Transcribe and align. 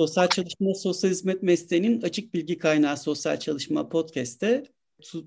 Sosyal 0.00 0.28
Çalışma 0.28 0.74
Sosyal 0.74 1.10
Hizmet 1.10 1.42
Mesleği'nin 1.42 2.02
Açık 2.02 2.34
Bilgi 2.34 2.58
Kaynağı 2.58 2.96
Sosyal 2.96 3.36
Çalışma 3.36 3.88
Podcast'te 3.88 4.64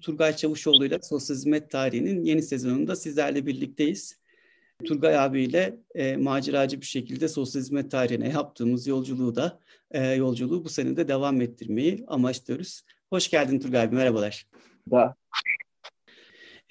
Turgay 0.02 0.36
Çavuşoğlu 0.36 0.86
ile 0.86 1.00
Sosyal 1.02 1.36
Hizmet 1.36 1.72
Tarihi'nin 1.72 2.24
yeni 2.24 2.42
sezonunda 2.42 2.96
sizlerle 2.96 3.46
birlikteyiz. 3.46 4.20
Turgay 4.86 5.18
abiyle 5.18 5.78
e, 5.96 6.18
maceracı 6.18 6.82
bir 6.82 6.86
şekilde 6.86 7.28
sosyal 7.28 7.62
hizmet 7.62 7.92
tarihine 7.92 8.30
yaptığımız 8.30 8.88
yolculuğu 8.88 9.36
da 9.36 9.60
e, 9.92 10.08
yolculuğu 10.08 10.64
bu 10.64 10.70
sene 10.70 10.98
de 10.98 11.08
devam 11.08 11.42
ettirmeyi 11.42 12.04
amaçlıyoruz. 12.08 12.82
Hoş 13.10 13.30
geldin 13.30 13.60
Turgay 13.60 13.82
abi, 13.82 13.96
merhabalar. 13.96 14.48
Da. 14.92 15.16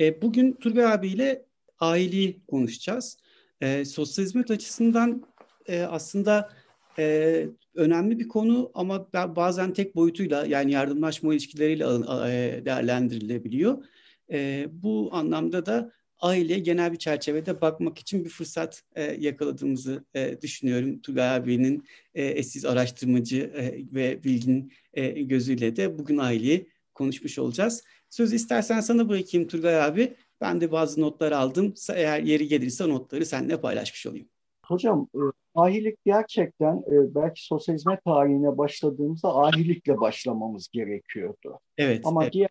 E, 0.00 0.23
bugün 0.23 0.53
Turgay 0.53 0.93
abiyle 0.93 1.45
aileyi 1.80 2.41
konuşacağız. 2.46 3.19
E, 3.61 3.84
sosyal 3.84 4.25
hizmet 4.25 4.50
açısından 4.50 5.27
e, 5.66 5.82
aslında 5.82 6.62
e, 6.99 7.47
önemli 7.75 8.19
bir 8.19 8.29
konu 8.29 8.71
ama 8.75 9.13
bazen 9.13 9.73
tek 9.73 9.96
boyutuyla 9.96 10.46
yani 10.46 10.73
yardımlaşma 10.73 11.35
ilişkileriyle 11.35 11.85
e, 11.85 12.64
değerlendirilebiliyor. 12.64 13.85
E, 14.33 14.67
bu 14.71 15.09
anlamda 15.13 15.67
da 15.67 15.93
aileye 16.23 16.59
genel 16.59 16.93
bir 16.93 16.99
çerçevede 16.99 17.61
bakmak 17.61 17.99
için 17.99 18.25
bir 18.25 18.31
fırsat 18.31 18.83
e, 18.95 19.03
yakaladığımızı 19.03 20.05
e, 20.14 20.41
düşünüyorum. 20.41 21.00
Tugay 21.00 21.36
abinin 21.36 21.85
e, 22.14 22.27
eşsiz 22.27 22.64
araştırmacı 22.64 23.53
e, 23.57 23.95
ve 23.95 24.25
bilgin 24.25 24.72
e, 24.95 25.22
gözüyle 25.22 25.77
de 25.77 25.99
bugün 25.99 26.19
aileyi 26.19 26.69
konuşmuş 26.95 27.39
olacağız. 27.39 27.85
Sözü 28.11 28.36
istersen 28.36 28.81
sana 28.81 29.09
bırakayım 29.09 29.49
Turgay 29.49 29.83
abi. 29.83 30.14
Ben 30.41 30.61
de 30.61 30.72
bazı 30.72 31.00
notlar 31.00 31.33
aldım. 31.33 31.75
Eğer 31.95 32.20
yeri 32.20 32.48
gelirse 32.48 32.89
notları 32.89 33.27
seninle 33.27 33.61
paylaşmış 33.61 34.06
olayım. 34.06 34.28
Hocam 34.66 35.08
e, 35.14 35.20
ahilik 35.55 36.05
gerçekten 36.05 36.77
e, 36.77 37.14
belki 37.14 37.44
sosyal 37.44 37.75
hizmet 37.75 38.05
tarihine 38.05 38.58
başladığımızda 38.58 39.36
ahilikle 39.36 40.00
başlamamız 40.00 40.69
gerekiyordu. 40.69 41.58
Evet. 41.78 42.00
Ama 42.04 42.22
evet. 42.22 42.32
diğer 42.32 42.50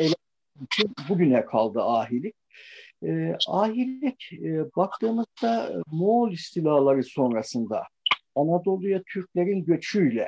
e, 0.00 0.04
bugüne 1.08 1.44
kaldı 1.44 1.82
ahilik. 1.82 2.34
E, 3.02 3.36
ahilik 3.48 4.32
e, 4.32 4.76
baktığımızda 4.76 5.82
Moğol 5.92 6.32
istilaları 6.32 7.04
sonrasında 7.04 7.82
Anadolu'ya 8.34 9.02
Türklerin 9.02 9.64
göçüyle 9.64 10.26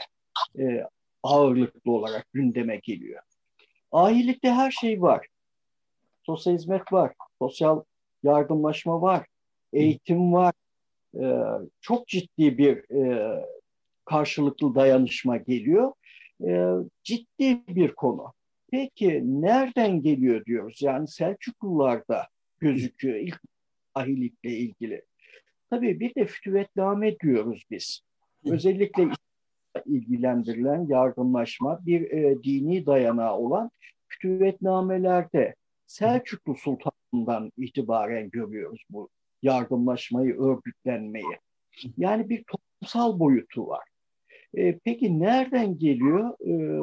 e, 0.59 0.85
ağırlıklı 1.23 1.93
olarak 1.93 2.27
gündeme 2.33 2.77
geliyor. 2.77 3.23
Ahilikte 3.93 4.51
her 4.51 4.71
şey 4.71 5.03
var. 5.03 5.27
Sosyal 6.23 6.55
hizmet 6.55 6.93
var, 6.93 7.13
sosyal 7.39 7.83
yardımlaşma 8.23 9.03
var, 9.03 9.27
eğitim 9.75 10.33
var. 10.33 10.55
E, 11.21 11.25
çok 11.81 12.09
ciddi 12.09 12.59
bir 12.59 13.05
e, 13.05 13.45
karşılıklı 14.05 14.75
dayanışma 14.75 15.37
geliyor. 15.37 15.93
E, 16.47 16.69
ciddi 17.03 17.63
bir 17.69 17.95
konu. 17.95 18.33
Peki 18.71 19.23
nereden 19.25 20.03
geliyor 20.03 20.45
diyoruz? 20.45 20.83
Yani 20.83 21.09
Selçuklularda 21.09 22.29
gözüküyor 22.59 23.17
ilk 23.17 23.41
ahilikle 23.95 24.51
ilgili. 24.51 25.03
Tabii 25.71 26.01
bir 26.01 26.15
de 26.15 26.27
fütüvetname 26.27 27.19
diyoruz 27.19 27.65
biz. 27.71 28.01
Özellikle 28.45 29.09
ilgilendirilen 29.87 30.87
yardımlaşma 30.89 31.87
bir 31.87 32.11
e, 32.11 32.43
dini 32.43 32.87
dayanağı 32.87 33.37
olan 33.37 33.71
fütüvetnamelerde 34.09 35.55
Selçuklu 35.87 36.55
Sultanı'ndan 36.55 37.53
itibaren 37.57 38.31
görüyoruz 38.31 38.85
bu 38.91 39.09
yardımlaşmayı, 39.45 40.41
örgütlenmeyi. 40.41 41.39
Yani 41.97 42.29
bir 42.29 42.45
toplumsal 42.45 43.19
boyutu 43.19 43.67
var. 43.67 43.85
E, 44.57 44.79
peki 44.79 45.21
nereden 45.21 45.79
geliyor? 45.79 46.35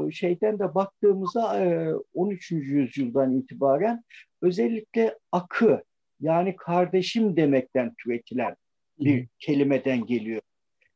E, 0.08 0.12
şeyden 0.12 0.60
de 0.60 0.76
baktığımızda 0.76 1.60
e, 1.60 1.94
13. 2.14 2.52
yüzyıldan 2.52 3.38
itibaren 3.38 4.04
özellikle 4.42 5.18
akı 5.32 5.84
yani 6.22 6.56
kardeşim 6.56 7.36
demekten 7.36 7.94
türetilen 8.04 8.56
bir 9.00 9.20
Hı-hı. 9.20 9.28
kelimeden 9.40 10.06
geliyor. 10.06 10.42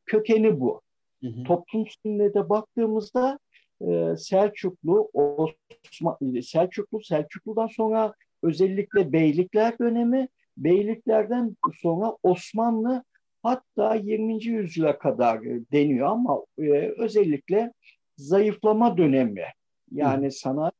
Kökeni 0.06 0.60
bu. 0.60 0.80
Hı-hı. 1.22 1.44
Toplum 1.44 1.86
sünnete 2.02 2.48
baktığımızda 2.48 3.38
e, 3.80 4.16
Selçuklu, 4.16 5.10
Osman, 5.12 6.40
Selçuklu, 6.42 7.02
Selçuklu'dan 7.02 7.66
sonra 7.66 8.14
özellikle 8.42 9.12
beylikler 9.12 9.78
dönemi, 9.78 10.28
beyliklerden 10.56 11.56
sonra 11.82 12.16
Osmanlı 12.22 13.04
hatta 13.42 13.94
20. 13.94 14.44
yüzyıla 14.44 14.98
kadar 14.98 15.42
deniyor 15.44 16.06
ama 16.06 16.44
e, 16.58 16.70
özellikle 16.98 17.72
zayıflama 18.16 18.96
dönemi 18.96 19.44
yani 19.92 20.30
sanayi 20.30 20.72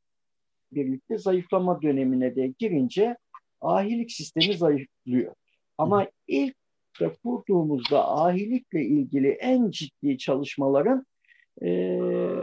birlikte 0.72 1.18
zayıflama 1.18 1.82
dönemine 1.82 2.36
de 2.36 2.54
girince 2.58 3.16
ahilik 3.60 4.12
sistemi 4.12 4.56
zayıflıyor. 4.56 5.34
Ama 5.78 6.02
Hı. 6.02 6.08
ilk 6.26 6.56
de 7.00 7.12
kurduğumuzda 7.22 8.10
ahilikle 8.10 8.84
ilgili 8.84 9.28
en 9.28 9.70
ciddi 9.70 10.18
çalışmaların 10.18 11.06
e, 11.62 11.68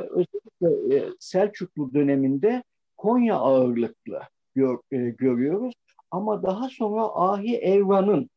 özellikle 0.09 0.95
e, 0.95 1.09
Selçuklu 1.19 1.93
döneminde 1.93 2.63
Konya 2.97 3.35
ağırlıklı 3.35 4.21
gör, 4.55 4.77
e, 4.91 4.97
görüyoruz. 4.97 5.73
Ama 6.13 6.43
daha 6.43 6.69
sonra 6.69 7.01
Ahi 7.15 7.57
Evran'ın 7.57 8.29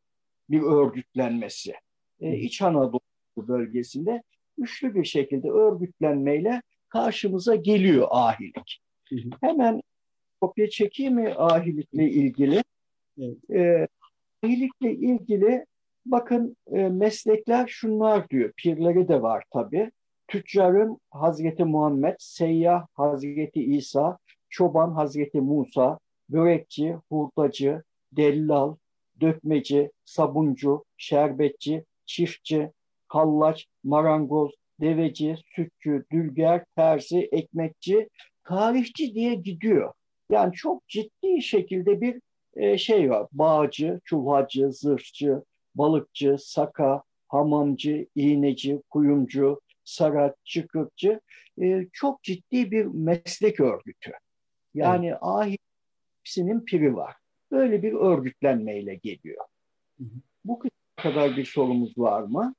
bir 0.50 0.62
örgütlenmesi. 0.62 1.74
E, 2.20 2.36
İç 2.36 2.62
Anadolu 2.62 3.00
bölgesinde 3.36 4.22
güçlü 4.58 4.94
bir 4.94 5.04
şekilde 5.04 5.50
örgütlenmeyle 5.50 6.62
karşımıza 6.88 7.54
geliyor 7.54 8.08
ahilik. 8.10 8.82
Hı 9.08 9.16
hı. 9.16 9.30
Hemen 9.40 9.82
kopya 10.40 10.70
çekeyim 10.70 11.14
mi 11.14 11.34
ahilikle 11.34 12.10
ilgili? 12.10 12.62
Evet. 13.18 13.50
E, 13.50 13.88
ahilikle 14.44 14.92
ilgili 14.92 15.66
bakın 16.06 16.56
e, 16.72 16.88
meslekler 16.88 17.66
şunlar 17.66 18.28
diyor. 18.28 18.52
Pirleri 18.56 19.08
de 19.08 19.22
var 19.22 19.44
tabi. 19.50 19.90
Tüccarın 20.28 20.98
Hazreti 21.10 21.64
Muhammed, 21.64 22.16
seyyah 22.18 22.86
Hazreti 22.92 23.64
İsa, 23.64 24.18
çoban 24.48 24.90
Hazreti 24.90 25.40
Musa, 25.40 25.98
börekçi, 26.28 26.96
hurdacı, 27.10 27.82
dellal, 28.12 28.76
dökmeci, 29.20 29.90
sabuncu, 30.04 30.84
şerbetçi, 30.96 31.84
çiftçi, 32.06 32.70
kallaç, 33.08 33.66
marangoz, 33.84 34.52
deveci, 34.80 35.36
sütçü, 35.54 36.04
dülger, 36.12 36.64
terzi, 36.76 37.28
ekmekçi, 37.32 38.08
tarihçi 38.44 39.14
diye 39.14 39.34
gidiyor. 39.34 39.92
Yani 40.30 40.52
çok 40.54 40.88
ciddi 40.88 41.42
şekilde 41.42 42.00
bir 42.00 42.20
e, 42.56 42.78
şey 42.78 43.10
var. 43.10 43.26
Bağcı, 43.32 44.00
çulhacı, 44.04 44.72
zırhçı, 44.72 45.42
balıkçı, 45.74 46.36
saka, 46.38 47.02
hamamcı, 47.28 48.06
iğneci, 48.14 48.82
kuyumcu, 48.90 49.60
sarat, 49.84 50.36
çıkıkçı 50.44 51.20
e, 51.62 51.86
çok 51.92 52.22
ciddi 52.22 52.70
bir 52.70 52.84
meslek 52.84 53.60
örgütü. 53.60 54.12
Yani 54.74 55.06
evet. 55.06 55.18
ahir 55.20 55.58
hepsinin 56.26 56.60
piri 56.60 56.96
var. 56.96 57.14
Böyle 57.50 57.82
bir 57.82 57.92
örgütlenmeyle 57.92 58.94
geliyor. 58.94 59.44
Hı 59.98 60.04
hı. 60.04 60.18
Bu 60.44 60.62
kadar 60.96 61.36
bir 61.36 61.44
sorumuz 61.44 61.98
var 61.98 62.22
mı? 62.22 62.54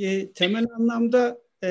E, 0.00 0.32
temel 0.32 0.66
anlamda 0.78 1.38
e, 1.64 1.68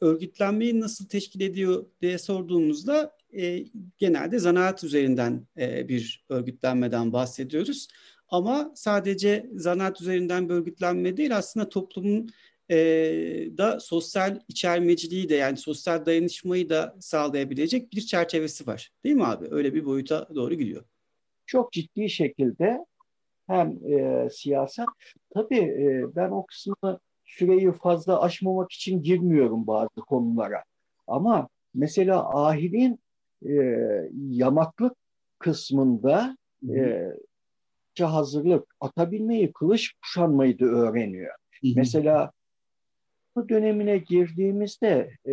örgütlenmeyi 0.00 0.80
nasıl 0.80 1.08
teşkil 1.08 1.40
ediyor 1.40 1.86
diye 2.02 2.18
sorduğumuzda 2.18 3.16
e, 3.36 3.64
genelde 3.98 4.38
zanaat 4.38 4.84
üzerinden 4.84 5.46
e, 5.58 5.88
bir 5.88 6.24
örgütlenmeden 6.28 7.12
bahsediyoruz. 7.12 7.88
Ama 8.28 8.72
sadece 8.74 9.50
zanaat 9.54 10.00
üzerinden 10.00 10.48
bir 10.48 10.54
örgütlenme 10.54 11.16
değil 11.16 11.36
aslında 11.36 11.68
toplumun 11.68 12.30
e, 12.70 12.76
da 13.58 13.80
sosyal 13.80 14.40
içermeciliği 14.48 15.28
de 15.28 15.34
yani 15.34 15.56
sosyal 15.56 16.06
dayanışmayı 16.06 16.70
da 16.70 16.96
sağlayabilecek 17.00 17.92
bir 17.92 18.00
çerçevesi 18.00 18.66
var. 18.66 18.90
Değil 19.04 19.14
mi 19.14 19.24
abi? 19.24 19.46
Öyle 19.50 19.74
bir 19.74 19.84
boyuta 19.84 20.28
doğru 20.34 20.54
gidiyor. 20.54 20.84
Çok 21.46 21.72
ciddi 21.72 22.10
şekilde 22.10 22.86
hem 23.46 23.92
e, 23.92 24.28
siyaset. 24.30 24.86
Tabii 25.34 25.58
e, 25.58 26.16
ben 26.16 26.30
o 26.30 26.46
kısmı 26.46 27.00
süreyi 27.24 27.72
fazla 27.72 28.22
aşmamak 28.22 28.72
için 28.72 29.02
girmiyorum 29.02 29.66
bazı 29.66 30.00
konulara. 30.08 30.64
Ama 31.06 31.48
mesela 31.74 32.44
ahilin 32.46 33.00
e, 33.46 33.52
yamaklık 34.28 34.96
kısmında 35.38 36.36
e, 37.98 38.04
hazırlık, 38.04 38.74
atabilmeyi, 38.80 39.52
kılıç 39.52 39.92
kuşanmayı 40.02 40.58
da 40.58 40.64
öğreniyor. 40.64 41.34
Hı 41.62 41.68
hı. 41.68 41.72
Mesela 41.76 42.32
bu 43.38 43.48
dönemine 43.48 43.98
girdiğimizde 43.98 45.10
e, 45.26 45.32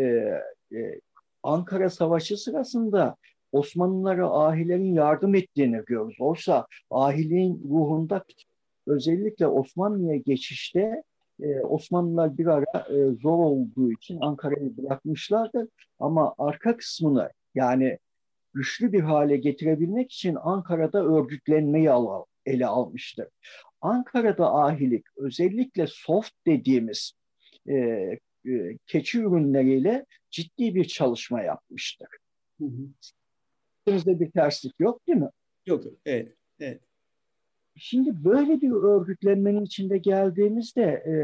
e, 0.78 1.00
Ankara 1.44 1.90
Savaşı 1.90 2.38
sırasında 2.38 3.16
Osmanlılara 3.52 4.30
ahilerin 4.30 4.94
yardım 4.94 5.36
ettiğini 5.36 5.82
görürüz. 5.86 6.18
Oysa 6.20 6.68
ahiliğin 6.90 7.64
ruhunda 7.70 8.24
özellikle 8.88 9.48
Osmanlı'ya 9.48 10.16
geçişte 10.16 11.04
e, 11.42 11.60
Osmanlılar 11.60 12.38
bir 12.38 12.46
ara 12.46 12.80
e, 12.90 13.12
zor 13.22 13.38
olduğu 13.38 13.92
için 13.92 14.18
Ankara'yı 14.22 14.78
bırakmışlardı. 14.78 15.70
Ama 16.00 16.36
arka 16.38 16.78
kısmını 16.78 17.30
yani 17.56 17.98
güçlü 18.54 18.94
bir 18.94 19.02
hale 19.02 19.38
getirebilmek 19.38 20.12
için 20.12 20.38
Ankara'da 20.42 21.04
örgütlenmeyi 21.04 21.92
al, 21.92 22.24
ele 22.46 22.68
almıştır. 22.68 23.28
Ankara'da 23.82 24.56
ahilik 24.56 25.06
özellikle 25.18 25.88
soft 25.88 26.32
dediğimiz 26.48 27.14
e, 27.70 27.76
e, 28.46 28.78
keçi 28.88 29.20
ürünleriyle 29.20 30.06
ciddi 30.30 30.76
bir 30.76 30.86
çalışma 30.86 31.42
yapmıştır. 31.42 32.08
Hı 32.60 32.66
hı. 32.66 34.20
bir 34.20 34.32
terslik 34.32 34.74
yok 34.80 35.08
değil 35.08 35.20
mi? 35.20 35.30
Yok, 35.66 35.84
evet. 36.06 36.34
evet. 36.60 36.82
Şimdi 37.76 38.24
böyle 38.24 38.62
bir 38.62 38.72
örgütlenmenin 38.72 39.66
içinde 39.66 39.98
geldiğimizde 39.98 40.84
e, 40.84 41.16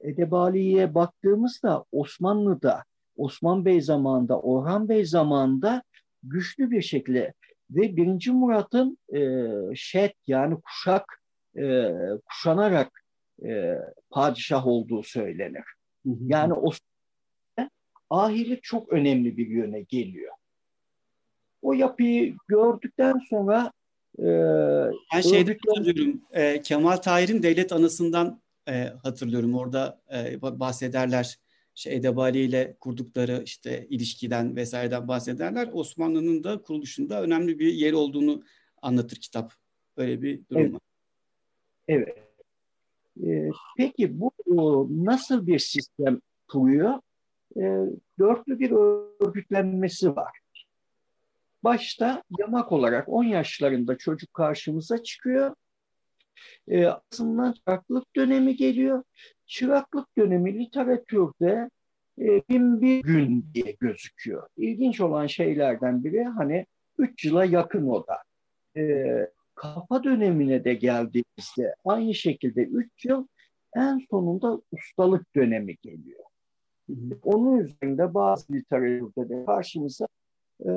Edebali'ye 0.00 0.94
baktığımızda 0.94 1.84
Osmanlı'da, 1.92 2.84
Osman 3.16 3.64
Bey 3.64 3.80
zamanında, 3.80 4.40
Orhan 4.40 4.88
Bey 4.88 5.04
zamanında 5.04 5.82
güçlü 6.22 6.70
bir 6.70 6.82
şekilde 6.82 7.34
ve 7.70 7.96
birinci 7.96 8.32
Murat'ın 8.32 8.98
e, 9.14 9.48
şet 9.74 10.14
yani 10.26 10.60
kuşak 10.60 11.22
e, 11.58 11.90
kuşanarak 12.26 13.05
e, 13.44 13.78
padişah 14.10 14.66
olduğu 14.66 15.02
söylenir. 15.02 15.64
Hı 16.06 16.10
hı. 16.10 16.16
Yani 16.20 16.52
Osmanlı'da 16.52 17.70
ahilik 18.10 18.62
çok 18.62 18.92
önemli 18.92 19.36
bir 19.36 19.46
yöne 19.46 19.80
geliyor. 19.80 20.32
O 21.62 21.72
yapıyı 21.72 22.36
gördükten 22.48 23.18
sonra 23.30 23.72
e, 24.18 24.24
ben 25.14 25.20
şeyde 25.20 25.58
hatırlıyorum 25.66 26.22
e, 26.32 26.62
Kemal 26.62 26.96
Tahir'in 26.96 27.42
devlet 27.42 27.72
anısından 27.72 28.40
e, 28.68 28.92
hatırlıyorum. 29.02 29.54
Orada 29.54 30.00
e, 30.14 30.42
bahsederler 30.42 31.38
şey 31.74 31.96
Edebali 31.96 32.38
ile 32.38 32.76
kurdukları 32.80 33.42
işte 33.44 33.86
ilişkiden 33.90 34.56
vesaireden 34.56 35.08
bahsederler. 35.08 35.68
Osmanlı'nın 35.72 36.44
da 36.44 36.62
kuruluşunda 36.62 37.22
önemli 37.22 37.58
bir 37.58 37.72
yer 37.72 37.92
olduğunu 37.92 38.42
anlatır 38.82 39.16
kitap. 39.16 39.52
Böyle 39.96 40.22
bir 40.22 40.48
durum 40.48 40.62
evet. 40.62 40.74
var. 40.74 40.80
Evet. 41.88 42.25
Ee, 43.24 43.50
peki 43.76 44.20
bu 44.20 44.32
nasıl 44.90 45.46
bir 45.46 45.58
sistem 45.58 46.20
kuruyor? 46.48 46.94
Ee, 47.56 47.80
dörtlü 48.18 48.58
bir 48.58 48.70
örgütlenmesi 49.20 50.16
var. 50.16 50.38
Başta 51.64 52.22
yamak 52.38 52.72
olarak 52.72 53.08
10 53.08 53.24
yaşlarında 53.24 53.98
çocuk 53.98 54.34
karşımıza 54.34 55.02
çıkıyor. 55.02 55.54
Ee, 56.68 56.86
aslında 56.86 57.54
çıraklık 57.54 58.16
dönemi 58.16 58.56
geliyor. 58.56 59.02
Çıraklık 59.46 60.18
dönemi 60.18 60.58
literatürde 60.58 61.70
e, 62.18 62.42
bin 62.48 62.80
bir 62.80 63.02
gün 63.02 63.46
diye 63.54 63.76
gözüküyor. 63.80 64.48
İlginç 64.56 65.00
olan 65.00 65.26
şeylerden 65.26 66.04
biri 66.04 66.24
hani 66.24 66.66
3 66.98 67.24
yıla 67.24 67.44
yakın 67.44 67.86
o 67.88 68.06
da. 68.06 68.22
Ee, 68.76 69.30
kafa 69.56 70.04
dönemine 70.04 70.64
de 70.64 70.74
geldiğimizde 70.74 71.74
aynı 71.84 72.14
şekilde 72.14 72.62
3 72.62 73.04
yıl 73.04 73.26
en 73.76 74.06
sonunda 74.10 74.60
ustalık 74.72 75.36
dönemi 75.36 75.76
geliyor. 75.82 76.24
Onun 77.22 77.58
üzerinde 77.58 78.14
bazı 78.14 78.52
literatürde 78.52 79.28
de 79.28 79.44
karşımıza 79.44 80.06
e, 80.60 80.70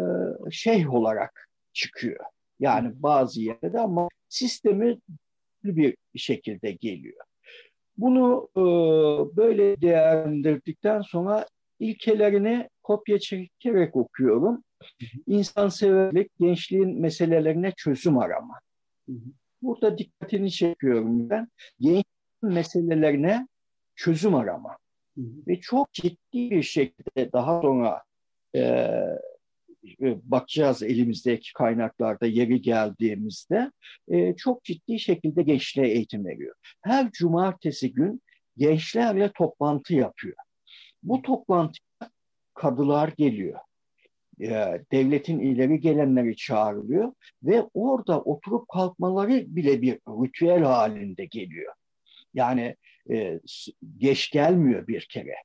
şeyh 0.52 0.94
olarak 0.94 1.50
çıkıyor. 1.74 2.26
Yani 2.60 2.92
bazı 2.96 3.42
yerde 3.42 3.80
ama 3.80 4.08
sistemi 4.30 5.00
bir 5.64 5.96
şekilde 6.16 6.72
geliyor. 6.72 7.26
Bunu 7.98 8.50
e, 8.58 8.62
böyle 9.38 9.82
değerlendirdikten 9.82 11.02
sonra 11.02 11.46
ilkelerini 11.80 12.70
kopya 12.84 13.20
çekerek 13.20 13.96
okuyorum. 13.96 14.64
İnsanseverlik, 15.28 16.32
gençliğin 16.40 17.02
meselelerine 17.02 17.74
çözüm 17.78 18.18
arama. 18.18 18.60
Burada 19.62 19.98
dikkatini 19.98 20.52
çekiyorum 20.52 21.30
ben. 21.30 21.48
Gençliğin 21.80 22.06
meselelerine 22.42 23.48
çözüm 23.96 24.36
arama. 24.36 24.78
Ve 25.18 25.60
çok 25.60 25.94
ciddi 25.94 26.52
bir 26.52 26.64
şekilde 26.64 27.32
daha 27.34 27.62
sonra 27.62 28.04
e, 28.56 28.60
e, 30.02 30.18
bakacağız 30.24 30.84
elimizdeki 30.84 31.54
kaynaklarda 31.54 32.26
yeri 32.26 32.62
geldiğimizde 32.62 33.72
e, 34.08 34.36
çok 34.36 34.64
ciddi 34.64 35.00
şekilde 35.00 35.44
gençliğe 35.44 35.88
eğitim 35.88 36.26
veriyor. 36.26 36.56
Her 36.82 37.12
cumartesi 37.12 37.94
gün 37.94 38.22
gençlerle 38.58 39.32
toplantı 39.32 39.96
yapıyor. 39.96 40.36
Bu 41.04 41.22
toplantıya 41.22 42.12
kadılar 42.54 43.14
geliyor. 43.18 43.60
E, 44.42 44.82
devletin 44.92 45.40
ileri 45.40 45.80
gelenleri 45.80 46.36
çağrılıyor 46.36 47.14
ve 47.44 47.64
orada 47.74 48.22
oturup 48.22 48.68
kalkmaları 48.70 49.56
bile 49.56 49.82
bir 49.82 49.94
ritüel 49.94 50.64
halinde 50.64 51.26
geliyor. 51.26 51.74
Yani 52.34 52.76
e, 53.12 53.40
geç 53.98 54.32
gelmiyor 54.32 54.88
bir 54.88 55.08
kere. 55.12 55.36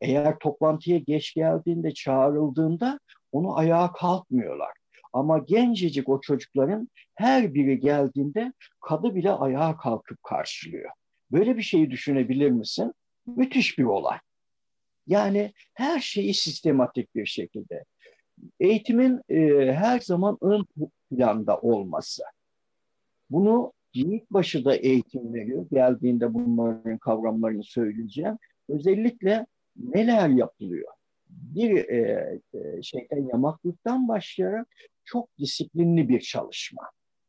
Eğer 0.00 0.38
toplantıya 0.38 0.98
geç 0.98 1.34
geldiğinde, 1.34 1.94
çağrıldığında 1.94 3.00
onu 3.32 3.56
ayağa 3.56 3.92
kalkmıyorlar. 3.92 4.72
Ama 5.12 5.38
gencecik 5.38 6.08
o 6.08 6.20
çocukların 6.20 6.88
her 7.14 7.54
biri 7.54 7.80
geldiğinde 7.80 8.52
kadı 8.80 9.14
bile 9.14 9.30
ayağa 9.30 9.76
kalkıp 9.76 10.22
karşılıyor. 10.22 10.90
Böyle 11.32 11.56
bir 11.56 11.62
şeyi 11.62 11.90
düşünebilir 11.90 12.50
misin? 12.50 12.92
Müthiş 13.26 13.78
bir 13.78 13.84
olay. 13.84 14.18
Yani 15.06 15.52
her 15.74 16.00
şeyi 16.00 16.34
sistematik 16.34 17.14
bir 17.14 17.26
şekilde. 17.26 17.84
Eğitimin 18.60 19.20
e, 19.28 19.72
her 19.72 20.00
zaman 20.00 20.38
ön 20.40 20.66
planda 21.10 21.58
olması. 21.58 22.22
Bunu 23.30 23.72
başı 24.30 24.64
da 24.64 24.76
eğitim 24.76 25.34
veriyor. 25.34 25.66
Geldiğinde 25.70 26.34
bunların 26.34 26.98
kavramlarını 26.98 27.64
söyleyeceğim. 27.64 28.38
Özellikle 28.68 29.46
neler 29.76 30.28
yapılıyor? 30.28 30.92
Bir 31.28 31.88
e, 31.88 32.40
e, 32.54 32.82
şeyden 32.82 33.28
yamaklıktan 33.28 34.08
başlayarak 34.08 34.68
çok 35.04 35.38
disiplinli 35.38 36.08
bir 36.08 36.20
çalışma. 36.20 36.82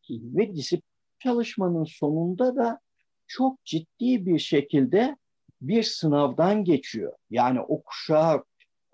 Ve 0.10 0.56
disiplin 0.56 0.90
çalışmanın 1.20 1.84
sonunda 1.84 2.56
da 2.56 2.80
çok 3.28 3.66
ciddi 3.66 4.26
bir 4.26 4.40
şekilde 4.40 5.18
bir 5.62 5.84
sınavdan 5.84 6.64
geçiyor. 6.64 7.14
Yani 7.30 7.62
o 7.62 7.84
kuşağı 7.84 8.44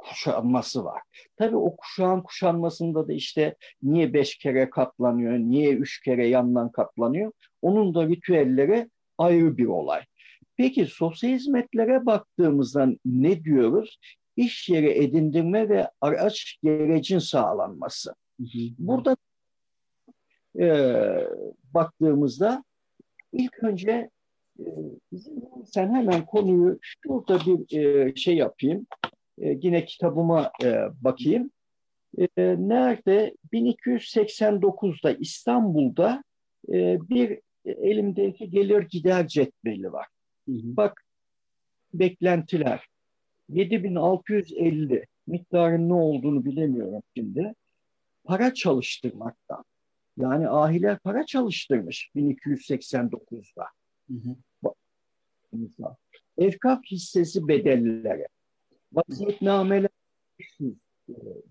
kuşanması 0.09 0.83
var. 0.83 1.01
Tabii 1.37 1.55
o 1.55 1.75
kuşağın 1.75 2.21
kuşanmasında 2.21 3.07
da 3.07 3.13
işte 3.13 3.55
niye 3.83 4.13
beş 4.13 4.37
kere 4.37 4.69
katlanıyor, 4.69 5.33
niye 5.33 5.73
üç 5.73 6.01
kere 6.01 6.27
yandan 6.27 6.71
katlanıyor? 6.71 7.31
Onun 7.61 7.95
da 7.95 8.07
ritüelleri 8.07 8.89
ayrı 9.17 9.57
bir 9.57 9.65
olay. 9.65 10.01
Peki 10.57 10.85
sosyal 10.85 11.31
hizmetlere 11.31 12.05
baktığımızda 12.05 12.87
ne 13.05 13.43
diyoruz? 13.43 13.99
İş 14.35 14.69
yeri 14.69 15.03
edindirme 15.03 15.69
ve 15.69 15.89
araç 16.01 16.59
gerecin 16.63 17.19
sağlanması. 17.19 18.15
Burada 18.77 19.17
e, 20.59 20.67
baktığımızda 21.73 22.63
ilk 23.33 23.63
önce 23.63 24.09
e, 24.59 24.65
sen 25.65 25.93
hemen 25.93 26.25
konuyu 26.25 26.79
şurada 26.81 27.39
bir 27.45 27.77
e, 27.77 28.15
şey 28.15 28.35
yapayım. 28.35 28.87
E, 29.41 29.57
yine 29.61 29.85
kitabıma 29.85 30.51
e, 30.63 30.77
bakayım. 31.01 31.51
E, 32.17 32.27
nerede? 32.57 33.35
1289'da 33.53 35.11
İstanbul'da 35.11 36.23
e, 36.69 36.97
bir 37.09 37.39
elimdeki 37.65 38.49
gelir 38.49 38.81
gider 38.81 39.27
cetveli 39.27 39.93
var. 39.93 40.07
Hı 40.49 40.51
hı. 40.51 40.77
Bak 40.77 41.03
beklentiler 41.93 42.87
7650 43.49 45.05
miktarın 45.27 45.89
ne 45.89 45.93
olduğunu 45.93 46.45
bilemiyorum 46.45 47.03
şimdi. 47.17 47.53
Para 48.23 48.53
çalıştırmaktan. 48.53 49.63
Yani 50.17 50.49
ahiler 50.49 50.99
para 50.99 51.25
çalıştırmış 51.25 52.09
1289'da. 52.15 53.65
Hı 54.07 54.13
hı. 54.13 54.35
Bak, 54.63 54.75
Evkaf 56.37 56.83
hissesi 56.91 57.47
bedelleri 57.47 58.27
vasiyetnameler 58.95 59.89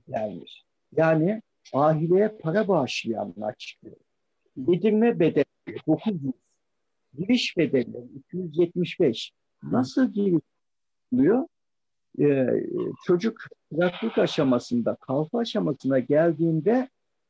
gelmiş. 0.09 0.65
Yani 0.97 1.43
ahireye 1.73 2.29
para 2.29 2.69
bağışlayanlar 2.69 3.55
çıkıyor. 3.59 3.97
Yedirme 4.57 5.21
bedelleri 5.21 5.79
900, 5.87 6.21
giriş 7.19 7.57
bedelleri 7.57 8.07
275. 8.17 9.33
Nasıl 9.63 10.13
giriliyor? 10.13 11.47
Ee, 12.21 12.47
çocuk 13.07 13.41
çıraklık 13.73 14.19
aşamasında, 14.19 14.95
kalfa 14.95 15.39
aşamasına 15.39 15.99
geldiğinde 15.99 16.89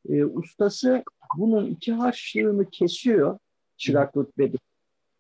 e, 0.09 0.25
ustası 0.25 1.05
bunun 1.39 1.67
iki 1.67 1.93
harçlığını 1.93 2.71
kesiyor. 2.71 3.39
Çıraklık 3.77 4.39
bedeli 4.39 4.59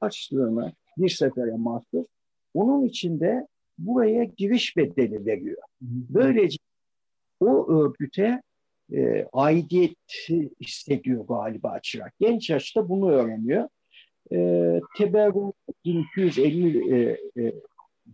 harçlığını 0.00 0.72
Bir 0.98 1.08
sefere 1.08 1.56
mahsus. 1.56 2.06
Onun 2.54 2.84
içinde 2.84 3.48
buraya 3.78 4.24
giriş 4.24 4.76
bedeli 4.76 5.26
veriyor. 5.26 5.62
Böylece 5.80 6.58
o 7.40 7.72
örgüte 7.72 8.42
e, 8.92 9.26
aidiyet 9.32 10.28
hissediyor 10.60 11.26
galiba 11.26 11.80
çırak. 11.82 12.14
Genç 12.20 12.50
yaşta 12.50 12.88
bunu 12.88 13.10
öğreniyor. 13.10 13.68
E, 14.32 14.80
Teberru 14.98 15.52
1250 15.84 16.94
e, 16.94 17.18
e, 17.42 17.54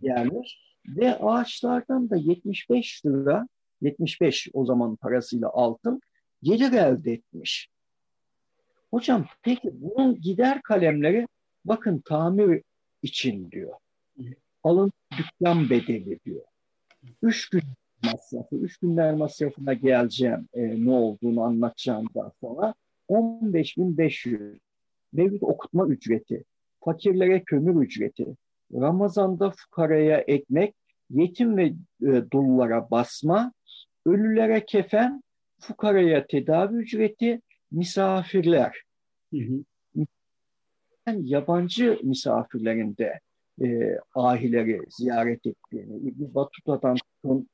gelmiş 0.01 0.59
ve 0.87 1.15
ağaçlardan 1.15 2.09
da 2.09 2.15
75 2.15 3.05
lira 3.05 3.47
75 3.81 4.47
o 4.53 4.65
zaman 4.65 4.95
parasıyla 4.95 5.49
altın 5.49 6.01
gelir 6.43 6.71
elde 6.71 7.11
etmiş. 7.11 7.69
Hocam 8.91 9.25
peki 9.43 9.69
bunun 9.73 10.21
gider 10.21 10.61
kalemleri 10.61 11.27
bakın 11.65 12.01
tamir 12.05 12.61
için 13.01 13.51
diyor. 13.51 13.73
Alın 14.63 14.91
dükkan 15.17 15.69
bedeli 15.69 16.19
diyor. 16.25 16.45
Üç 17.21 17.49
gün 17.49 17.63
masrafı, 18.03 18.55
üç 18.55 18.77
günler 18.77 19.13
masrafına 19.13 19.73
geleceğim 19.73 20.47
e, 20.53 20.85
ne 20.85 20.91
olduğunu 20.91 21.41
anlatacağım 21.43 22.05
daha 22.15 22.31
sonra. 22.41 22.73
15.500 23.09 24.59
mevcut 25.13 25.43
okutma 25.43 25.87
ücreti, 25.87 26.43
fakirlere 26.85 27.43
kömür 27.43 27.83
ücreti, 27.85 28.35
Ramazan'da 28.73 29.51
fukaraya 29.51 30.17
ekmek, 30.17 30.75
yetim 31.09 31.57
ve 31.57 31.65
e, 32.01 32.31
dullara 32.31 32.91
basma, 32.91 33.53
ölülere 34.05 34.65
kefen, 34.65 35.23
fukaraya 35.59 36.27
tedavi 36.27 36.75
ücreti, 36.75 37.41
misafirler. 37.71 38.81
Hı 39.33 39.37
hı. 39.37 39.63
Yani 41.07 41.29
yabancı 41.29 41.99
misafirlerin 42.03 42.97
de 42.97 43.19
e, 43.63 43.97
ahileri 44.15 44.81
ziyaret 44.89 45.45
ettiğini, 45.45 45.97
İbn 45.97 46.35
Batuta'dan 46.35 46.95
tutun 46.95 47.49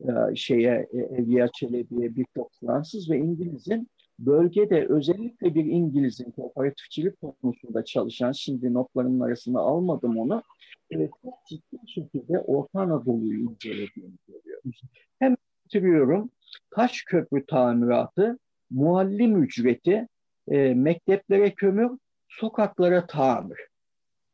e, 0.00 0.34
şeye 0.34 0.88
e, 0.92 0.98
Evliya 0.98 1.48
Çelebi'ye 1.48 2.16
birçok 2.16 2.52
Fransız 2.60 3.10
ve 3.10 3.18
İngiliz'in 3.18 3.88
bölgede 4.18 4.86
özellikle 4.86 5.54
bir 5.54 5.64
İngiliz'in 5.64 6.30
kooperatifçilik 6.30 7.14
konusunda 7.20 7.84
çalışan, 7.84 8.32
şimdi 8.32 8.74
notlarımın 8.74 9.20
arasında 9.20 9.58
almadım 9.58 10.18
onu, 10.18 10.42
e, 10.90 11.08
çok 11.22 11.34
ciddi 11.48 11.78
şekilde 11.86 12.38
Orta 12.38 12.80
Anadolu'yu 12.80 13.40
incelediğini 13.40 14.14
görüyoruz. 14.28 14.82
Hem 15.18 15.36
bitiriyorum, 15.64 16.30
taş 16.70 17.02
köprü 17.02 17.46
tamiratı, 17.46 18.38
muallim 18.70 19.42
ücreti, 19.42 20.08
e, 20.48 20.74
mekteplere 20.74 21.54
kömür, 21.54 21.98
sokaklara 22.28 23.06
tamir. 23.06 23.58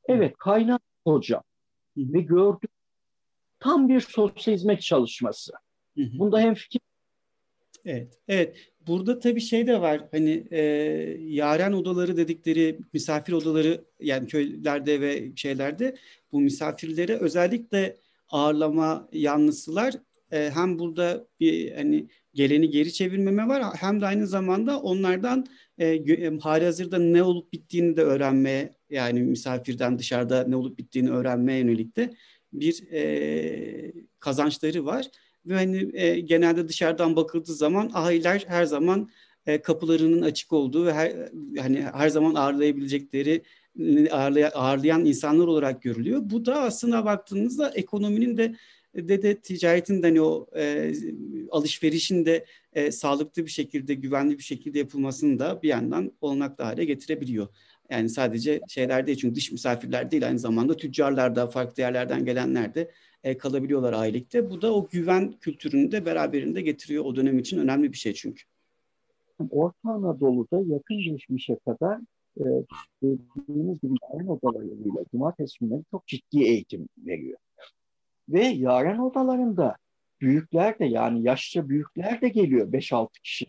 Evet, 0.09 0.35
kaynak 0.39 0.83
hocam. 1.07 1.43
Ve 1.97 2.21
gördük 2.21 2.71
tam 3.61 3.89
bir 3.89 4.01
sosyal 4.01 4.55
hizmet 4.55 4.83
çalışması. 4.83 5.53
Bunda 5.97 6.41
hem 6.41 6.55
fikir 6.55 6.81
Evet, 7.87 8.19
evet. 8.29 8.57
Burada 8.87 9.19
tabii 9.19 9.41
şey 9.41 9.67
de 9.67 9.81
var. 9.81 10.09
Hani 10.11 10.47
e, 10.51 10.61
yaren 11.21 11.73
odaları 11.73 12.17
dedikleri 12.17 12.79
misafir 12.93 13.33
odaları 13.33 13.85
yani 14.01 14.27
köylerde 14.27 15.01
ve 15.01 15.37
şeylerde 15.37 15.97
bu 16.33 16.41
misafirlere 16.41 17.17
özellikle 17.17 17.97
ağırlama 18.31 19.09
yanlısılar 19.13 19.95
e, 20.33 20.51
hem 20.51 20.79
burada 20.79 21.27
bir 21.41 21.73
hani 21.73 22.09
geleni 22.35 22.71
geri 22.71 22.93
çevirmeme 22.93 23.49
var 23.49 23.63
hem 23.77 24.01
de 24.01 24.07
aynı 24.07 24.27
zamanda 24.27 24.81
onlardan 24.81 25.47
e, 25.79 25.87
e 25.87 26.39
hali 26.39 26.65
hazırda 26.65 26.99
ne 26.99 27.23
olup 27.23 27.53
bittiğini 27.53 27.97
de 27.97 28.03
öğrenmeye 28.03 28.76
yani 28.91 29.23
misafirden 29.23 29.99
dışarıda 29.99 30.45
ne 30.49 30.57
olup 30.57 30.79
bittiğini 30.79 31.11
öğrenmeye 31.11 31.59
yönelik 31.59 31.97
de 31.97 32.15
bir 32.53 32.93
e, 32.93 33.93
kazançları 34.19 34.87
var. 34.87 35.07
Ve 35.47 35.55
hani 35.55 35.91
e, 35.95 36.21
genelde 36.21 36.69
dışarıdan 36.69 37.17
bakıldığı 37.17 37.55
zaman 37.55 37.91
aileler 37.95 38.45
her 38.49 38.65
zaman 38.65 39.11
e, 39.47 39.63
kapılarının 39.63 40.23
açık 40.23 40.53
olduğu 40.53 40.87
ve 40.87 40.93
her, 40.93 41.13
hani 41.59 41.83
her 41.83 42.09
zaman 42.09 42.35
ağırlayabilecekleri 42.35 43.43
ağırlay 44.11 44.45
ağırlayan 44.55 45.05
insanlar 45.05 45.47
olarak 45.47 45.83
görülüyor. 45.83 46.21
Bu 46.25 46.47
da 46.47 46.61
aslında 46.61 47.05
baktığınızda 47.05 47.71
ekonominin 47.71 48.37
de 48.37 48.57
de, 48.97 49.23
de 49.23 49.41
ticaretin 49.41 50.03
de 50.03 50.07
hani 50.07 50.21
o 50.21 50.47
e, 50.57 50.93
alışverişin 51.51 52.25
de 52.27 52.47
e, 52.73 52.93
sağlıklı 52.93 53.47
bir 53.47 53.51
şekilde, 53.51 53.95
güvenli 53.95 54.39
bir 54.39 54.43
şekilde 54.43 54.79
yapılmasını 54.79 55.39
da 55.39 55.63
bir 55.63 55.69
yandan 55.69 56.13
olanak 56.21 56.59
hale 56.59 56.85
getirebiliyor. 56.85 57.49
Yani 57.91 58.09
sadece 58.09 58.61
şeyler 58.69 59.07
değil 59.07 59.19
çünkü 59.19 59.35
dış 59.35 59.53
misafirler 59.53 60.11
değil 60.11 60.27
aynı 60.27 60.39
zamanda 60.39 60.77
tüccarlar 60.77 61.37
da 61.37 61.47
farklı 61.47 61.83
yerlerden 61.83 62.25
gelenler 62.25 62.75
de 62.75 62.91
e, 63.25 63.39
kalabiliyorlar 63.39 63.93
aylıkta. 63.93 64.51
Bu 64.51 64.63
da 64.63 64.75
o 64.75 64.89
güven 64.89 65.33
kültürünü 65.33 65.93
de 65.93 66.07
beraberinde 66.07 66.61
getiriyor 66.61 67.05
o 67.05 67.17
dönem 67.17 67.39
için 67.39 67.59
önemli 67.59 67.93
bir 67.93 67.97
şey 67.97 68.13
çünkü. 68.15 68.43
Orta 69.51 69.91
Anadolu'da 69.91 70.57
yakın 70.57 70.99
geçmişe 70.99 71.57
kadar 71.65 72.01
e, 72.41 72.45
dediğimiz 73.03 73.81
gibi 73.81 73.95
yaren 74.13 74.27
odalarıyla 74.27 75.05
cumartesi 75.13 75.59
günleri 75.61 75.83
çok 75.91 76.07
ciddi 76.07 76.43
eğitim 76.43 76.89
veriyor. 76.99 77.39
Ve 78.29 78.45
yaren 78.45 78.99
odalarında 78.99 79.77
büyükler 80.21 80.79
de 80.79 80.85
yani 80.85 81.23
yaşça 81.23 81.69
büyükler 81.69 82.21
de 82.21 82.29
geliyor 82.29 82.73
5-6 82.73 83.09
kişi. 83.23 83.47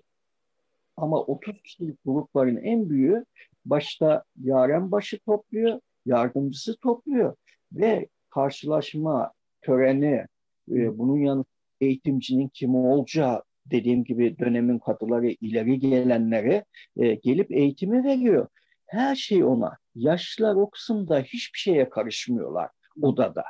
Ama 0.98 1.22
30 1.22 1.62
kişilik 1.62 2.00
grupların 2.06 2.58
en 2.58 2.90
büyüğü 2.90 3.26
başta 3.70 4.24
yaren 4.44 4.92
başı 4.92 5.20
topluyor, 5.20 5.80
yardımcısı 6.06 6.78
topluyor 6.78 7.36
ve 7.72 8.08
karşılaşma 8.30 9.32
töreni, 9.62 10.26
e, 10.72 10.98
bunun 10.98 11.18
yanı 11.18 11.46
eğitimcinin 11.82 12.48
kim 12.48 12.76
olacağı 12.76 13.44
dediğim 13.66 14.04
gibi 14.04 14.40
dönemin 14.40 14.80
katıları 14.80 15.28
ileri 15.28 15.80
gelenleri 15.80 16.64
e, 16.98 17.16
gelip 17.16 17.52
eğitimi 17.52 18.04
veriyor. 18.04 18.48
Her 18.86 19.16
şey 19.16 19.44
ona. 19.44 19.78
Yaşlılar 19.96 20.56
o 20.56 20.70
kısımda 20.70 21.20
hiçbir 21.20 21.60
şeye 21.60 21.90
karışmıyorlar 21.90 22.70
odada. 23.02 23.44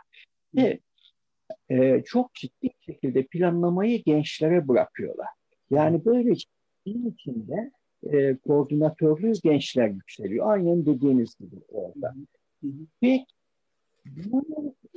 Ve 0.55 0.79
e, 1.69 2.03
çok 2.05 2.33
ciddi 2.33 2.69
şekilde 2.85 3.23
planlamayı 3.23 4.03
gençlere 4.03 4.67
bırakıyorlar. 4.67 5.27
Yani 5.69 6.05
böyle 6.05 6.25
bir 6.25 6.47
içinde 6.85 7.71
e, 8.13 8.37
koordinatörlüğü 8.37 9.33
gençler 9.43 9.87
yükseliyor. 9.87 10.51
Aynen 10.51 10.85
dediğiniz 10.85 11.35
gibi 11.35 11.55
orada. 11.67 12.15
Peki 13.01 13.25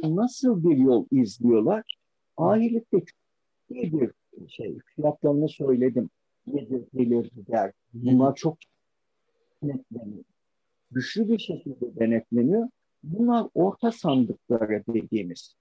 nasıl 0.03 0.65
bir 0.65 0.77
yol 0.77 1.07
izliyorlar? 1.11 1.97
Ahilikte 2.37 2.99
çok 2.99 3.19
iyi 3.71 3.93
bir 3.93 4.11
şey. 4.49 4.79
Fiyatlarını 4.97 5.49
söyledim. 5.49 6.11
Gelir, 6.47 6.83
gelir, 6.95 7.31
gider. 7.37 7.73
Bunlar 7.95 8.35
çok 8.35 8.59
denetleniyor. 9.63 10.25
Güçlü 10.91 11.29
bir 11.29 11.39
şekilde 11.39 12.01
denetleniyor. 12.01 12.69
Bunlar 13.03 13.47
orta 13.55 13.93
sandıkları 13.93 14.83
dediğimiz 14.95 15.55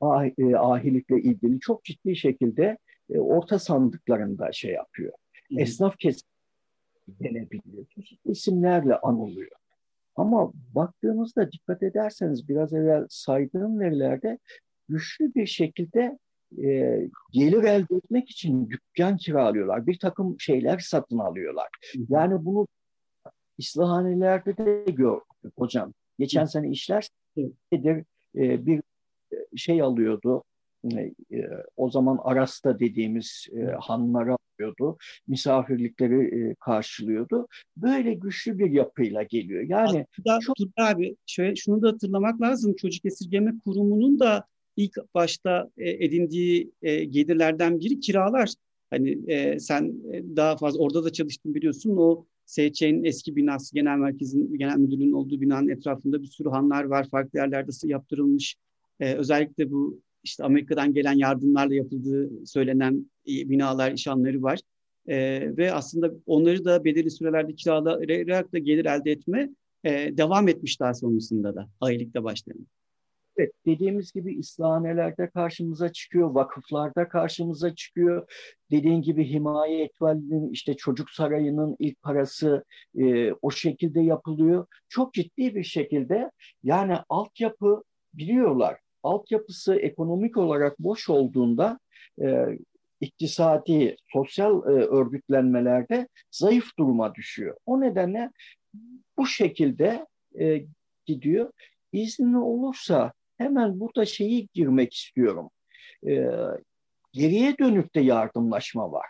ah, 0.00 0.24
e, 0.38 0.56
ahilikle 0.56 1.20
ilgili 1.20 1.60
çok 1.60 1.84
ciddi 1.84 2.16
şekilde 2.16 2.78
e, 3.10 3.18
orta 3.18 3.58
sandıklarında 3.58 4.52
şey 4.52 4.72
yapıyor. 4.72 5.12
Hı. 5.48 5.60
Esnaf 5.60 5.98
kesim 5.98 6.28
denebiliyor. 7.20 7.86
Çeşitli 7.86 8.30
isimlerle 8.30 8.96
anılıyor. 8.96 9.50
Ama 10.16 10.52
baktığımızda 10.74 11.52
dikkat 11.52 11.82
ederseniz 11.82 12.48
biraz 12.48 12.72
evvel 12.72 13.06
saydığım 13.10 13.80
verilerde 13.80 14.38
güçlü 14.88 15.34
bir 15.34 15.46
şekilde 15.46 16.18
e, 16.64 17.00
gelir 17.32 17.64
elde 17.64 17.96
etmek 17.96 18.30
için 18.30 18.70
dükkan 18.70 19.16
kiralıyorlar. 19.16 19.86
Bir 19.86 19.98
takım 19.98 20.40
şeyler 20.40 20.78
satın 20.78 21.18
alıyorlar. 21.18 21.68
Yani 22.08 22.44
bunu 22.44 22.66
İslahanelerde 23.58 24.56
de 24.56 24.84
gördük 24.92 25.52
hocam. 25.58 25.92
Geçen 26.18 26.44
sene 26.44 26.70
işler 26.70 27.08
nedir? 27.72 28.04
E, 28.36 28.66
bir 28.66 28.82
şey 29.56 29.82
alıyordu. 29.82 30.44
E, 30.96 31.12
o 31.76 31.90
zaman 31.90 32.18
Arasta 32.22 32.78
dediğimiz 32.78 33.46
e, 33.52 33.64
hanları 33.64 34.37
alıyordu. 34.58 34.98
Misafirlikleri 35.28 36.50
e, 36.50 36.54
karşılıyordu. 36.54 37.48
Böyle 37.76 38.14
güçlü 38.14 38.58
bir 38.58 38.70
yapıyla 38.70 39.22
geliyor. 39.22 39.62
Yani 39.62 40.04
Aslında, 40.16 40.38
çok... 40.40 40.56
abi 40.76 41.16
şöyle 41.26 41.56
şunu 41.56 41.82
da 41.82 41.88
hatırlamak 41.88 42.40
lazım. 42.40 42.76
Çocuk 42.76 43.04
Esirgeme 43.04 43.52
Kurumu'nun 43.64 44.20
da 44.20 44.44
ilk 44.76 44.96
başta 45.14 45.70
e, 45.76 45.90
edindiği 46.04 46.72
e, 46.82 47.04
gelirlerden 47.04 47.80
biri 47.80 48.00
kiralar. 48.00 48.54
Hani 48.90 49.18
e, 49.32 49.60
sen 49.60 49.94
e, 50.12 50.36
daha 50.36 50.56
fazla 50.56 50.80
orada 50.80 51.04
da 51.04 51.12
çalıştın 51.12 51.54
biliyorsun. 51.54 51.96
O 51.96 52.26
SÇ'nin 52.46 53.04
eski 53.04 53.36
binası, 53.36 53.74
genel 53.74 53.98
merkezin, 53.98 54.58
genel 54.58 54.76
müdürlüğün 54.76 55.12
olduğu 55.12 55.40
binanın 55.40 55.68
etrafında 55.68 56.22
bir 56.22 56.26
sürü 56.26 56.48
hanlar 56.48 56.84
var. 56.84 57.08
Farklı 57.10 57.38
yerlerde 57.38 57.70
yaptırılmış. 57.84 58.56
E, 59.00 59.14
özellikle 59.14 59.70
bu 59.70 60.00
işte 60.28 60.44
Amerika'dan 60.44 60.94
gelen 60.94 61.12
yardımlarla 61.12 61.74
yapıldığı 61.74 62.46
söylenen 62.46 63.10
binalar, 63.26 63.92
işanları 63.92 64.42
var. 64.42 64.60
E, 65.08 65.40
ve 65.56 65.72
aslında 65.72 66.10
onları 66.26 66.64
da 66.64 66.84
belirli 66.84 67.10
sürelerde 67.10 67.54
kiralayarak 67.54 68.52
da 68.52 68.58
gelir 68.58 68.84
elde 68.84 69.10
etme 69.10 69.50
e, 69.84 70.16
devam 70.16 70.48
etmiş 70.48 70.80
daha 70.80 70.94
sonrasında 70.94 71.54
da 71.54 71.68
aylıkta 71.80 72.24
başlayan. 72.24 72.66
Evet, 73.36 73.52
dediğimiz 73.66 74.12
gibi 74.12 74.34
İslahanelerde 74.34 75.30
karşımıza 75.30 75.92
çıkıyor, 75.92 76.30
vakıflarda 76.30 77.08
karşımıza 77.08 77.74
çıkıyor. 77.74 78.30
Dediğin 78.70 79.02
gibi 79.02 79.30
himaye 79.30 79.84
etvalinin, 79.84 80.52
işte 80.52 80.74
çocuk 80.74 81.10
sarayının 81.10 81.76
ilk 81.78 82.02
parası 82.02 82.64
e, 82.98 83.32
o 83.32 83.50
şekilde 83.50 84.00
yapılıyor. 84.00 84.66
Çok 84.88 85.14
ciddi 85.14 85.54
bir 85.54 85.64
şekilde 85.64 86.30
yani 86.62 86.94
altyapı 87.08 87.82
biliyorlar. 88.14 88.76
Altyapısı 89.02 89.74
ekonomik 89.74 90.36
olarak 90.36 90.78
boş 90.78 91.08
olduğunda 91.08 91.78
e, 92.22 92.46
iktisadi, 93.00 93.96
sosyal 94.12 94.62
e, 94.62 94.70
örgütlenmelerde 94.70 96.08
zayıf 96.30 96.78
duruma 96.78 97.14
düşüyor. 97.14 97.56
O 97.66 97.80
nedenle 97.80 98.30
bu 99.18 99.26
şekilde 99.26 100.06
e, 100.40 100.64
gidiyor. 101.06 101.52
İzni 101.92 102.38
olursa 102.38 103.12
hemen 103.38 103.80
burada 103.80 104.04
şeyi 104.04 104.48
girmek 104.54 104.94
istiyorum. 104.94 105.50
E, 106.08 106.24
geriye 107.12 107.58
dönük 107.58 107.94
de 107.94 108.00
yardımlaşma 108.00 108.92
var. 108.92 109.06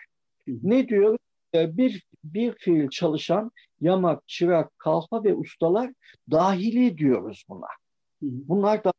Ne 0.46 0.88
diyor? 0.88 1.18
E, 1.54 1.76
bir, 1.76 2.06
bir 2.24 2.52
fiil 2.52 2.88
çalışan 2.88 3.50
yamak, 3.80 4.28
çırak, 4.28 4.78
kalfa 4.78 5.24
ve 5.24 5.34
ustalar 5.34 5.92
dahili 6.30 6.98
diyoruz 6.98 7.44
buna. 7.48 7.66
Bunlar 8.22 8.84
da 8.84 8.92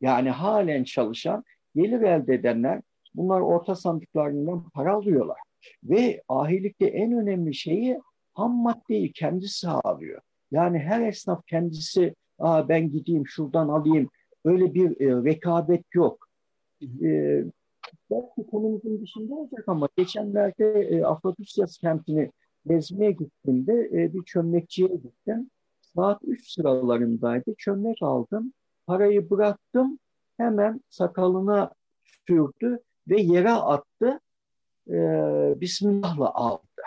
yani 0.00 0.30
halen 0.30 0.84
çalışan, 0.84 1.44
gelir 1.74 2.00
elde 2.00 2.34
edenler 2.34 2.80
bunlar 3.14 3.40
orta 3.40 3.74
sandıklarından 3.74 4.70
para 4.70 4.94
alıyorlar. 4.94 5.38
Ve 5.84 6.22
ahilikte 6.28 6.86
en 6.86 7.12
önemli 7.12 7.54
şeyi 7.54 8.00
ham 8.34 8.54
maddeyi 8.54 9.12
kendisi 9.12 9.68
alıyor. 9.68 10.20
Yani 10.50 10.78
her 10.78 11.00
esnaf 11.00 11.46
kendisi 11.46 12.14
Aa, 12.40 12.68
ben 12.68 12.90
gideyim 12.90 13.26
şuradan 13.26 13.68
alayım. 13.68 14.08
Öyle 14.44 14.74
bir 14.74 15.00
e, 15.00 15.24
rekabet 15.24 15.84
yok. 15.94 16.28
E, 16.82 17.44
belki 18.10 18.46
konumuzun 18.50 19.00
dışında 19.02 19.34
olacak 19.34 19.64
ama 19.66 19.88
geçenlerde 19.96 20.72
e, 20.72 21.04
Afrodisyas 21.04 21.78
kentini 21.78 22.30
gezmeye 22.66 23.12
gittiğimde 23.12 23.90
e, 23.92 24.12
bir 24.14 24.22
çömlekçiye 24.22 24.88
gittim. 24.88 25.50
Saat 25.80 26.20
3 26.24 26.50
sıralarındaydı. 26.50 27.54
Çömlek 27.58 28.02
aldım. 28.02 28.52
Parayı 28.90 29.30
bıraktım. 29.30 29.98
Hemen 30.36 30.80
sakalına 30.88 31.70
sürdü 32.26 32.78
ve 33.08 33.20
yere 33.20 33.50
attı. 33.50 34.20
E, 34.88 34.94
Bismillah'la 35.60 36.34
aldı. 36.34 36.82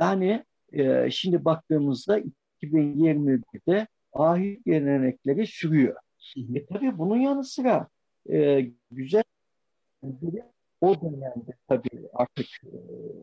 Yani 0.00 0.44
e, 0.72 1.10
şimdi 1.10 1.44
baktığımızda 1.44 2.20
2021'de 2.62 3.86
ahir 4.12 4.60
gelenekleri 4.66 5.46
sürüyor. 5.46 5.96
E, 6.54 6.66
tabii 6.66 6.98
bunun 6.98 7.16
yanı 7.16 7.44
sıra 7.44 7.88
e, 8.30 8.66
güzel 8.90 9.24
o 10.80 11.00
dönemde 11.00 11.52
tabii 11.68 12.08
artık 12.12 12.46
e, 12.64 12.76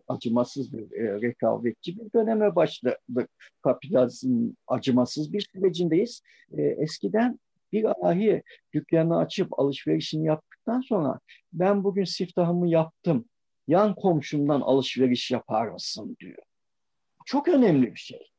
acımasız 0.08 0.74
bir 0.74 0.92
e, 0.92 1.22
rekabetçi 1.22 2.00
bir 2.00 2.14
döneme 2.14 2.56
başladık. 2.56 3.30
Kapitalizm 3.62 4.50
acımasız 4.68 5.34
bir 5.34 5.50
sürecindeyiz. 5.54 6.22
E, 6.58 6.62
eskiden 6.62 7.40
bir 7.72 8.10
ahi 8.10 8.44
dükkanı 8.74 9.18
açıp 9.18 9.60
alışverişini 9.60 10.28
yaptıktan 10.28 10.82
sonra 10.82 11.20
ben 11.54 11.84
bugün 11.84 12.04
siftahımı 12.04 12.70
yaptım. 12.70 13.26
Yan 13.68 13.96
komşumdan 13.96 14.62
alışveriş 14.62 15.32
yapar 15.32 15.68
mısın 15.68 16.18
diyor. 16.20 16.44
Çok 17.26 17.48
önemli 17.48 17.94
bir 17.94 18.00
şey. 18.00 18.30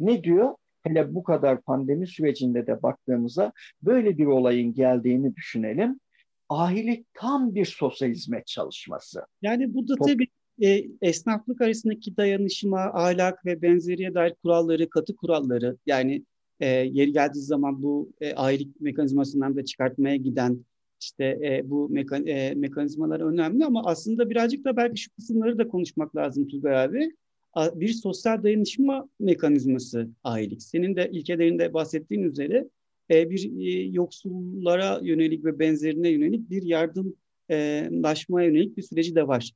Ne 0.00 0.24
diyor? 0.24 0.54
Hele 0.82 1.14
bu 1.14 1.22
kadar 1.22 1.62
pandemi 1.62 2.06
sürecinde 2.06 2.66
de 2.66 2.82
baktığımızda 2.82 3.52
böyle 3.82 4.18
bir 4.18 4.26
olayın 4.26 4.74
geldiğini 4.74 5.36
düşünelim. 5.36 6.00
Ahilik 6.48 7.06
tam 7.14 7.54
bir 7.54 7.64
sosyal 7.64 8.08
hizmet 8.08 8.46
çalışması. 8.46 9.26
Yani 9.42 9.74
bu 9.74 9.88
da 9.88 9.94
tabii 10.06 10.28
e, 10.62 10.84
esnaflık 11.02 11.60
arasındaki 11.60 12.16
dayanışma, 12.16 12.80
ahlak 12.80 13.46
ve 13.46 13.62
benzeriye 13.62 14.14
dair 14.14 14.34
kuralları, 14.42 14.90
katı 14.90 15.16
kuralları 15.16 15.76
yani 15.86 16.24
e, 16.60 16.66
yeri 16.66 17.12
geldiği 17.12 17.40
zaman 17.40 17.82
bu 17.82 18.12
e, 18.20 18.34
ahilik 18.34 18.80
mekanizmasından 18.80 19.56
da 19.56 19.64
çıkartmaya 19.64 20.16
giden 20.16 20.64
işte 21.00 21.24
e, 21.24 21.70
bu 21.70 21.88
mekan, 21.88 22.26
e, 22.26 22.54
mekanizmalar 22.54 23.20
önemli 23.20 23.64
ama 23.64 23.82
aslında 23.84 24.30
birazcık 24.30 24.64
da 24.64 24.76
belki 24.76 25.00
şu 25.00 25.14
kısımları 25.14 25.58
da 25.58 25.68
konuşmak 25.68 26.16
lazım 26.16 26.48
Tugay 26.48 26.84
abi 26.84 27.10
bir 27.56 27.92
sosyal 27.92 28.42
dayanışma 28.42 29.08
mekanizması 29.20 30.08
ailelik. 30.24 30.62
Senin 30.62 30.96
de 30.96 31.10
ilkelerinde 31.12 31.74
bahsettiğin 31.74 32.22
üzere 32.22 32.68
e, 33.10 33.30
bir 33.30 33.58
e, 33.58 33.82
yoksullara 33.82 35.00
yönelik 35.02 35.44
ve 35.44 35.58
benzerine 35.58 36.08
yönelik 36.08 36.50
bir 36.50 36.62
yardımlaşmaya 36.62 38.48
yönelik 38.48 38.76
bir 38.76 38.82
süreci 38.82 39.14
de 39.14 39.28
var. 39.28 39.52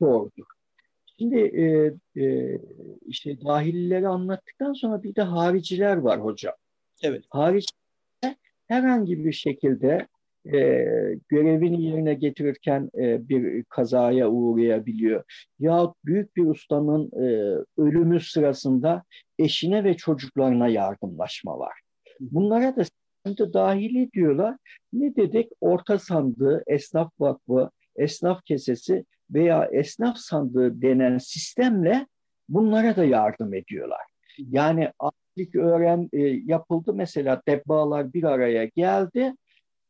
Doğrudur. 0.00 0.44
Şimdi 1.18 1.38
e, 1.38 1.94
e, 2.22 2.58
işte 3.06 3.40
dahilleri 3.40 4.08
anlattıktan 4.08 4.72
sonra 4.72 5.02
bir 5.02 5.14
de 5.14 5.22
hariciler 5.22 5.96
var 5.96 6.20
hocam. 6.20 6.54
Evet. 7.02 7.24
Hariciler 7.28 8.36
herhangi 8.66 9.24
bir 9.24 9.32
şekilde 9.32 10.08
e, 10.46 10.58
görevini 11.28 11.82
yerine 11.82 12.14
getirirken 12.14 12.90
e, 12.98 13.28
bir 13.28 13.64
kazaya 13.64 14.30
uğrayabiliyor. 14.30 15.24
Yahut 15.58 15.96
büyük 16.04 16.36
bir 16.36 16.46
ustanın 16.46 17.10
e, 17.12 17.58
ölümü 17.78 18.20
sırasında 18.20 19.02
eşine 19.38 19.84
ve 19.84 19.96
çocuklarına 19.96 20.68
yardımlaşma 20.68 21.58
var. 21.58 21.80
Bunlara 22.20 22.76
da 22.76 23.52
dahili 23.52 24.12
diyorlar. 24.12 24.56
Ne 24.92 25.16
dedik? 25.16 25.52
Orta 25.60 25.98
sandığı, 25.98 26.62
esnaf 26.66 27.12
vakfı, 27.18 27.70
esnaf 27.96 28.44
kesesi 28.44 29.04
veya 29.30 29.68
esnaf 29.72 30.16
sandığı 30.16 30.82
denen 30.82 31.18
sistemle 31.18 32.06
bunlara 32.48 32.96
da 32.96 33.04
yardım 33.04 33.54
ediyorlar. 33.54 34.02
Yani 34.38 34.90
artık 34.98 35.54
öğren 35.54 36.08
e, 36.12 36.20
yapıldı 36.22 36.94
mesela 36.94 37.42
debbalar 37.48 38.12
bir 38.12 38.24
araya 38.24 38.64
geldi 38.64 39.34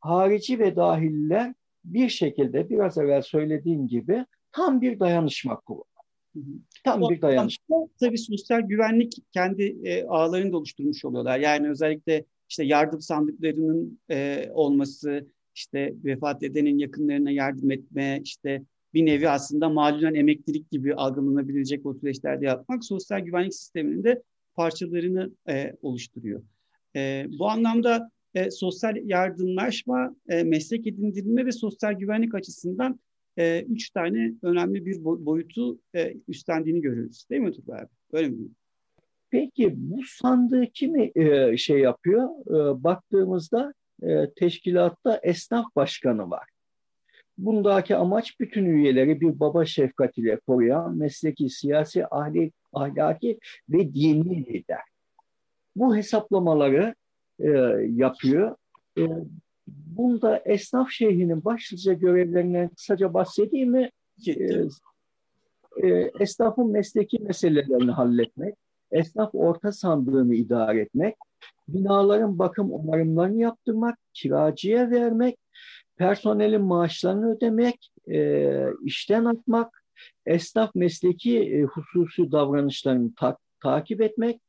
harici 0.04 0.58
ve 0.58 0.76
dahiller 0.76 1.54
bir 1.84 2.08
şekilde 2.08 2.70
biraz 2.70 2.98
evvel 2.98 3.22
söylediğim 3.22 3.88
gibi 3.88 4.26
tam 4.52 4.80
bir 4.80 5.00
dayanışma 5.00 5.60
kurulu. 5.60 5.84
Tam 6.84 7.02
o, 7.02 7.10
bir 7.10 7.22
dayanışma. 7.22 7.76
Tabii 8.00 8.18
sosyal 8.18 8.60
güvenlik 8.60 9.12
kendi 9.32 9.62
e, 9.84 10.04
ağlarını 10.04 10.52
da 10.52 10.56
oluşturmuş 10.56 11.04
oluyorlar. 11.04 11.38
Yani 11.38 11.70
özellikle 11.70 12.24
işte 12.48 12.64
yardım 12.64 13.00
sandıklarının 13.00 14.00
e, 14.10 14.48
olması, 14.52 15.26
işte 15.54 15.94
vefat 16.04 16.42
edenin 16.42 16.78
yakınlarına 16.78 17.30
yardım 17.30 17.70
etme, 17.70 18.20
işte 18.24 18.62
bir 18.94 19.06
nevi 19.06 19.28
aslında 19.28 19.68
malulen 19.68 20.14
emeklilik 20.14 20.70
gibi 20.70 20.94
algılanabilecek 20.94 21.86
o 21.86 21.94
süreçlerde 21.94 22.46
yapmak 22.46 22.84
sosyal 22.84 23.20
güvenlik 23.20 23.54
sisteminin 23.54 24.04
de 24.04 24.22
parçalarını 24.54 25.30
e, 25.48 25.72
oluşturuyor. 25.82 26.42
E, 26.96 27.26
bu 27.38 27.48
anlamda 27.48 28.10
e, 28.34 28.50
sosyal 28.50 28.96
yardımlaşma, 28.96 30.16
e, 30.28 30.42
meslek 30.42 30.86
edindirme 30.86 31.46
ve 31.46 31.52
sosyal 31.52 31.92
güvenlik 31.92 32.34
açısından 32.34 33.00
e, 33.38 33.62
üç 33.62 33.90
tane 33.90 34.32
önemli 34.42 34.86
bir 34.86 35.04
boyutu 35.04 35.78
e, 35.94 36.14
üstlendiğini 36.28 36.80
görüyoruz. 36.80 37.26
Değil 37.30 37.42
mi 37.42 37.52
Turgay 37.52 37.80
abi? 37.80 37.88
Öyle 38.12 38.28
mi? 38.28 38.48
Peki 39.30 39.74
bu 39.76 40.00
sandığı 40.02 40.66
kimi 40.66 41.12
e, 41.14 41.56
şey 41.56 41.78
yapıyor? 41.78 42.28
E, 42.46 42.84
baktığımızda 42.84 43.74
e, 44.02 44.30
teşkilatta 44.37 45.20
esnaf 45.22 45.76
başkanı 45.76 46.30
var. 46.30 46.48
Bundaki 47.38 47.96
amaç 47.96 48.40
bütün 48.40 48.64
üyeleri 48.64 49.20
bir 49.20 49.40
baba 49.40 49.64
şefkatiyle 49.64 50.37
koruyan 50.37 50.96
mesleki, 50.96 51.50
siyasi, 51.50 52.07
ahli, 52.07 52.52
ahlaki 52.72 53.38
ve 53.68 53.94
dini 53.94 54.46
lider. 54.46 54.80
Bu 55.76 55.96
hesaplamaları 55.96 56.94
e, 57.40 57.48
yapıyor. 57.88 58.57
E, 58.98 59.02
bunda 59.66 60.38
esnaf 60.38 60.90
şeyhinin 60.90 61.44
başlıca 61.44 61.92
görevlerinden 61.92 62.68
kısaca 62.68 63.14
bahsedeyim 63.14 63.70
mi? 63.70 63.90
E, 64.26 64.33
e, 65.83 66.11
esnafın 66.20 66.70
mesleki 66.70 67.18
meselelerini 67.18 67.90
halletmek, 67.90 68.54
esnaf 68.90 69.30
orta 69.33 69.72
sandığını 69.72 70.35
idare 70.35 70.80
etmek, 70.80 71.14
binaların 71.68 72.38
bakım 72.38 72.72
onarımlarını 72.72 73.40
yaptırmak, 73.40 73.98
kiracıya 74.12 74.90
vermek, 74.90 75.38
personelin 75.96 76.62
maaşlarını 76.62 77.37
ödemek, 77.37 77.90
e, 78.11 78.50
işten 78.85 79.24
atmak, 79.24 79.85
esnaf 80.26 80.74
mesleki 80.74 81.38
e, 81.38 81.62
hususi 81.62 82.33
davranışlarını 82.33 83.14
ta- 83.14 83.38
takip 83.62 84.00
etmek, 84.00 84.40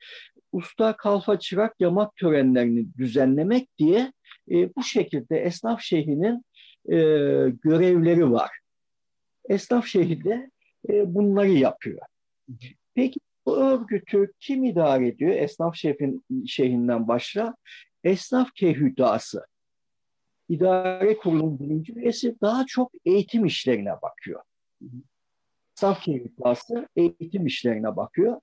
usta, 0.52 0.98
kalfa, 0.98 1.40
çırak, 1.40 1.76
yamak 1.80 2.16
törenlerini 2.16 2.96
düzenlemek 2.98 3.70
diye 3.78 4.14
e, 4.52 4.76
bu 4.76 4.84
şekilde 4.84 5.38
esnaf 5.38 5.82
şehrinin 5.82 6.46
e, 6.90 6.98
görevleri 7.64 8.32
var. 8.32 8.52
Esnaf 9.50 9.86
şehri 9.86 10.24
de 10.24 10.50
e, 10.90 11.14
bunları 11.16 11.52
yapıyor. 11.52 12.00
Peki 12.96 13.20
Bu 13.46 13.58
örgütü 13.58 14.34
kim 14.40 14.64
idare 14.64 15.08
ediyor? 15.08 15.32
Esnaf 15.32 15.76
şefin 15.76 16.26
şeyinden 16.48 17.08
başla. 17.08 17.56
Esnaf 18.04 18.54
kehüdası. 18.54 19.46
İdare 20.50 21.18
kurulunun 21.18 21.60
birinci 21.60 21.94
üyesi 21.94 22.42
daha 22.42 22.66
çok 22.66 22.92
eğitim 23.06 23.46
işlerine 23.46 24.02
bakıyor. 24.02 24.42
Esnaf 25.78 26.02
kehüdası 26.02 26.90
eğitim 26.96 27.46
işlerine 27.46 27.96
bakıyor. 27.96 28.42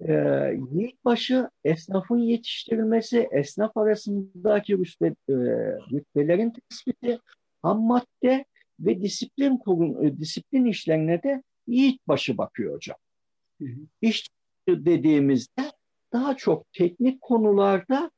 Ee, 0.00 0.58
Yiğitbaşı 0.72 1.50
esnafın 1.64 2.18
yetiştirilmesi, 2.18 3.28
esnaf 3.32 3.76
arasındaki 3.76 4.78
rütbe, 4.78 5.06
e, 5.06 5.34
rütbelerin 5.92 6.50
tespiti, 6.50 7.18
ham 7.62 7.82
madde 7.82 8.44
ve 8.80 9.02
disiplin 9.02 9.56
kurun, 9.56 10.04
e, 10.04 10.18
disiplin 10.18 10.64
işlerine 10.64 11.22
de 11.22 11.42
Yiğitbaşı 11.66 12.38
bakıyor 12.38 12.74
hocam. 12.74 12.96
İş 14.02 14.28
dediğimizde 14.68 15.72
daha 16.12 16.36
çok 16.36 16.72
teknik 16.72 17.20
konularda 17.20 18.10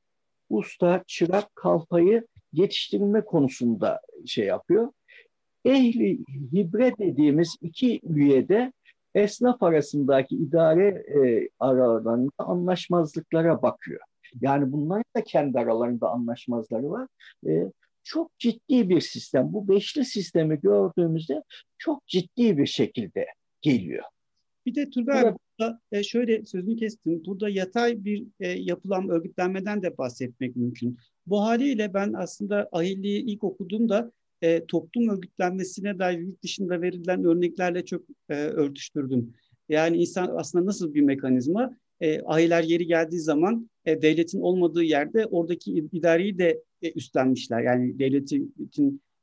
usta, 0.50 1.04
çırak, 1.06 1.56
kalfayı 1.56 2.26
yetiştirme 2.52 3.24
konusunda 3.24 4.00
şey 4.26 4.46
yapıyor. 4.46 4.92
Ehli 5.64 6.18
hibre 6.54 6.92
dediğimiz 6.98 7.56
iki 7.60 8.00
üyede 8.02 8.72
esnaf 9.14 9.62
arasındaki 9.62 10.36
idare 10.36 10.88
e, 10.88 11.48
aralarında 11.58 12.30
anlaşmazlıklara 12.38 13.62
bakıyor. 13.62 14.00
Yani 14.40 14.72
bunlar 14.72 15.02
da 15.16 15.24
kendi 15.24 15.58
aralarında 15.58 16.10
anlaşmazları 16.10 16.90
var. 16.90 17.08
E, 17.46 17.72
çok 18.04 18.38
ciddi 18.38 18.88
bir 18.88 19.00
sistem. 19.00 19.52
Bu 19.52 19.68
beşli 19.68 20.04
sistemi 20.04 20.60
gördüğümüzde 20.60 21.42
çok 21.78 22.06
ciddi 22.06 22.58
bir 22.58 22.66
şekilde 22.66 23.26
geliyor. 23.60 24.04
Bir 24.68 24.74
de 24.74 24.90
Turgay 24.90 25.22
evet. 25.22 25.34
burada 25.58 25.80
e, 25.92 26.02
şöyle 26.02 26.44
sözünü 26.44 26.76
kestim. 26.76 27.22
Burada 27.26 27.48
yatay 27.48 28.04
bir 28.04 28.26
e, 28.40 28.48
yapılan 28.48 29.08
örgütlenmeden 29.08 29.82
de 29.82 29.98
bahsetmek 29.98 30.56
mümkün. 30.56 30.98
Bu 31.26 31.40
haliyle 31.40 31.94
ben 31.94 32.12
aslında 32.12 32.68
Ahilli'yi 32.72 33.24
ilk 33.24 33.44
okuduğumda 33.44 34.12
e, 34.42 34.66
toplum 34.66 35.08
örgütlenmesine 35.08 35.98
dair 35.98 36.18
yurt 36.18 36.42
dışında 36.42 36.82
verilen 36.82 37.24
örneklerle 37.24 37.84
çok 37.84 38.02
e, 38.28 38.34
örtüştürdüm. 38.34 39.32
Yani 39.68 39.96
insan 39.96 40.30
aslında 40.36 40.66
nasıl 40.66 40.94
bir 40.94 41.02
mekanizma? 41.02 41.76
E, 42.00 42.20
ahiler 42.22 42.62
yeri 42.62 42.86
geldiği 42.86 43.20
zaman 43.20 43.70
e, 43.84 44.02
devletin 44.02 44.40
olmadığı 44.40 44.82
yerde 44.82 45.26
oradaki 45.26 45.72
idareyi 45.92 46.38
de 46.38 46.62
e, 46.82 46.92
üstlenmişler. 46.92 47.60
Yani 47.60 47.98
devletin 47.98 48.54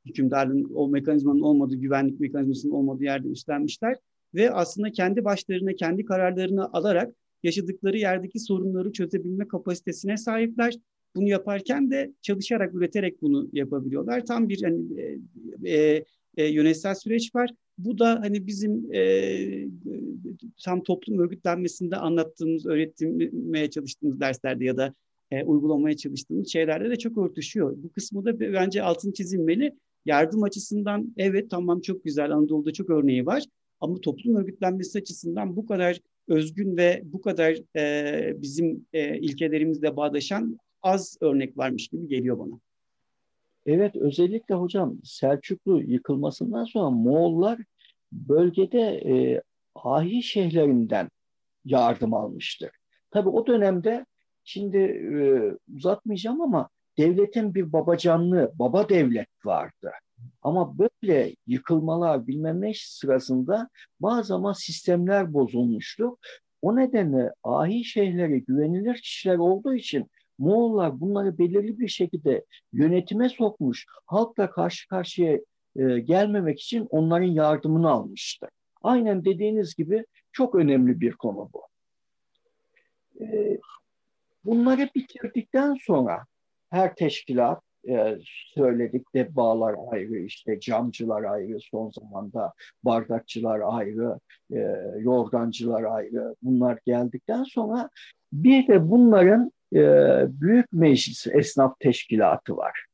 hükümdarlığın 0.06 0.70
o 0.74 0.88
mekanizmanın 0.88 1.40
olmadığı, 1.40 1.76
güvenlik 1.76 2.20
mekanizmasının 2.20 2.72
olmadığı 2.72 3.04
yerde 3.04 3.28
üstlenmişler 3.28 3.96
ve 4.36 4.50
aslında 4.50 4.92
kendi 4.92 5.24
başlarına, 5.24 5.72
kendi 5.72 6.04
kararlarını 6.04 6.72
alarak 6.72 7.14
yaşadıkları 7.42 7.98
yerdeki 7.98 8.40
sorunları 8.40 8.92
çözebilme 8.92 9.48
kapasitesine 9.48 10.16
sahipler. 10.16 10.74
Bunu 11.16 11.28
yaparken 11.28 11.90
de 11.90 12.12
çalışarak, 12.22 12.74
üreterek 12.74 13.22
bunu 13.22 13.48
yapabiliyorlar. 13.52 14.26
Tam 14.26 14.48
bir 14.48 14.62
hani, 14.62 15.00
e, 15.00 15.18
e, 15.70 16.04
e, 16.36 16.44
yönetsel 16.46 16.94
süreç 16.94 17.34
var. 17.34 17.50
Bu 17.78 17.98
da 17.98 18.20
hani 18.20 18.46
bizim 18.46 18.94
e, 18.94 19.68
tam 20.64 20.82
toplum 20.82 21.18
örgütlenmesinde 21.18 21.96
anlattığımız, 21.96 22.66
öğretmeye 22.66 23.70
çalıştığımız 23.70 24.20
derslerde 24.20 24.64
ya 24.64 24.76
da 24.76 24.94
e, 25.30 25.44
uygulamaya 25.44 25.96
çalıştığımız 25.96 26.48
şeylerde 26.48 26.90
de 26.90 26.96
çok 26.96 27.18
örtüşüyor. 27.18 27.76
Bu 27.82 27.92
kısmı 27.92 28.24
da 28.24 28.40
bence 28.40 28.82
altın 28.82 29.12
çizilmeli. 29.12 29.72
Yardım 30.04 30.42
açısından 30.42 31.14
evet 31.16 31.50
tamam 31.50 31.80
çok 31.80 32.04
güzel 32.04 32.30
Anadolu'da 32.30 32.72
çok 32.72 32.90
örneği 32.90 33.26
var. 33.26 33.44
Ama 33.80 34.00
toplum 34.00 34.36
örgütlenmesi 34.36 34.98
açısından 34.98 35.56
bu 35.56 35.66
kadar 35.66 36.00
özgün 36.28 36.76
ve 36.76 37.02
bu 37.04 37.20
kadar 37.20 37.56
e, 37.76 38.42
bizim 38.42 38.86
e, 38.92 39.18
ilkelerimizle 39.18 39.96
bağdaşan 39.96 40.58
az 40.82 41.16
örnek 41.20 41.58
varmış 41.58 41.88
gibi 41.88 42.08
geliyor 42.08 42.38
bana. 42.38 42.60
Evet 43.66 43.96
özellikle 43.96 44.54
hocam 44.54 44.98
Selçuklu 45.04 45.82
yıkılmasından 45.82 46.64
sonra 46.64 46.90
Moğollar 46.90 47.58
bölgede 48.12 48.80
e, 48.80 49.42
ahi 49.74 50.22
şehirlerinden 50.22 51.10
yardım 51.64 52.14
almıştır. 52.14 52.70
Tabi 53.10 53.28
o 53.28 53.46
dönemde 53.46 54.06
şimdi 54.44 54.76
e, 54.78 55.18
uzatmayacağım 55.76 56.40
ama 56.40 56.68
devletin 56.98 57.54
bir 57.54 57.72
babacanlığı, 57.72 58.52
baba 58.54 58.88
devlet 58.88 59.28
vardı. 59.44 59.92
Ama 60.42 60.78
böyle 60.78 61.36
yıkılmalar 61.46 62.26
bilmem 62.26 62.60
ne 62.60 62.72
sırasında 62.74 63.68
bazı 64.00 64.28
zaman 64.28 64.52
sistemler 64.52 65.32
bozulmuştu. 65.32 66.16
O 66.62 66.76
nedenle 66.76 67.32
ahi 67.44 67.84
şeyhlere 67.84 68.38
güvenilir 68.38 68.94
kişiler 68.94 69.36
olduğu 69.36 69.74
için 69.74 70.10
Moğollar 70.38 71.00
bunları 71.00 71.38
belirli 71.38 71.78
bir 71.78 71.88
şekilde 71.88 72.44
yönetime 72.72 73.28
sokmuş. 73.28 73.86
Halkla 74.06 74.50
karşı 74.50 74.88
karşıya 74.88 75.40
e, 75.76 75.98
gelmemek 75.98 76.60
için 76.60 76.86
onların 76.90 77.26
yardımını 77.26 77.90
almıştı. 77.90 78.48
Aynen 78.82 79.24
dediğiniz 79.24 79.74
gibi 79.74 80.06
çok 80.32 80.54
önemli 80.54 81.00
bir 81.00 81.12
konu 81.12 81.50
bu. 81.52 81.62
E, 83.24 83.58
bunları 84.44 84.88
bitirdikten 84.94 85.76
sonra 85.80 86.24
her 86.70 86.94
teşkilat 86.94 87.62
e, 87.88 88.18
söyledik 88.54 89.14
de 89.14 89.36
bağlar 89.36 89.74
ayrı, 89.92 90.18
işte 90.18 90.60
camcılar 90.60 91.22
ayrı, 91.22 91.58
son 91.60 91.90
zamanda 91.90 92.52
bardakçılar 92.84 93.60
ayrı, 93.64 94.18
e, 94.52 94.58
yorgancılar 94.98 95.82
ayrı. 95.82 96.34
Bunlar 96.42 96.78
geldikten 96.86 97.42
sonra 97.42 97.90
bir 98.32 98.68
de 98.68 98.90
bunların 98.90 99.52
e, 99.74 99.80
büyük 100.40 100.72
meclis 100.72 101.26
esnaf 101.26 101.80
teşkilatı 101.80 102.56
var. 102.56 102.86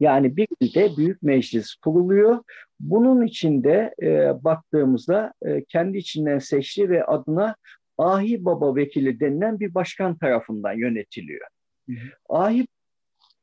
Yani 0.00 0.36
bir 0.36 0.48
ilde 0.60 0.96
büyük 0.96 1.22
meclis 1.22 1.74
kuruluyor. 1.74 2.38
Bunun 2.80 3.26
içinde 3.26 3.94
e, 4.02 4.44
baktığımızda 4.44 5.32
e, 5.42 5.64
kendi 5.64 5.98
içinden 5.98 6.38
seçti 6.38 6.90
ve 6.90 7.04
adına 7.04 7.56
Ahi 7.98 8.44
Baba 8.44 8.76
Vekili 8.76 9.20
denilen 9.20 9.60
bir 9.60 9.74
başkan 9.74 10.18
tarafından 10.18 10.72
yönetiliyor. 10.72 11.46
Hı 11.88 11.92
hı. 11.92 11.96
Ahi 12.28 12.66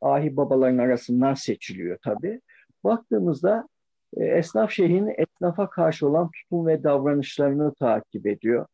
ahi 0.01 0.37
babaların 0.37 0.77
arasından 0.77 1.33
seçiliyor 1.33 1.97
tabii. 2.03 2.41
Baktığımızda 2.83 3.67
e, 4.17 4.25
esnaf 4.25 4.71
şeyhin 4.71 5.13
esnafa 5.17 5.69
karşı 5.69 6.07
olan 6.07 6.31
tutum 6.31 6.67
ve 6.67 6.83
davranışlarını 6.83 7.73
takip 7.73 8.27
ediyor. 8.27 8.65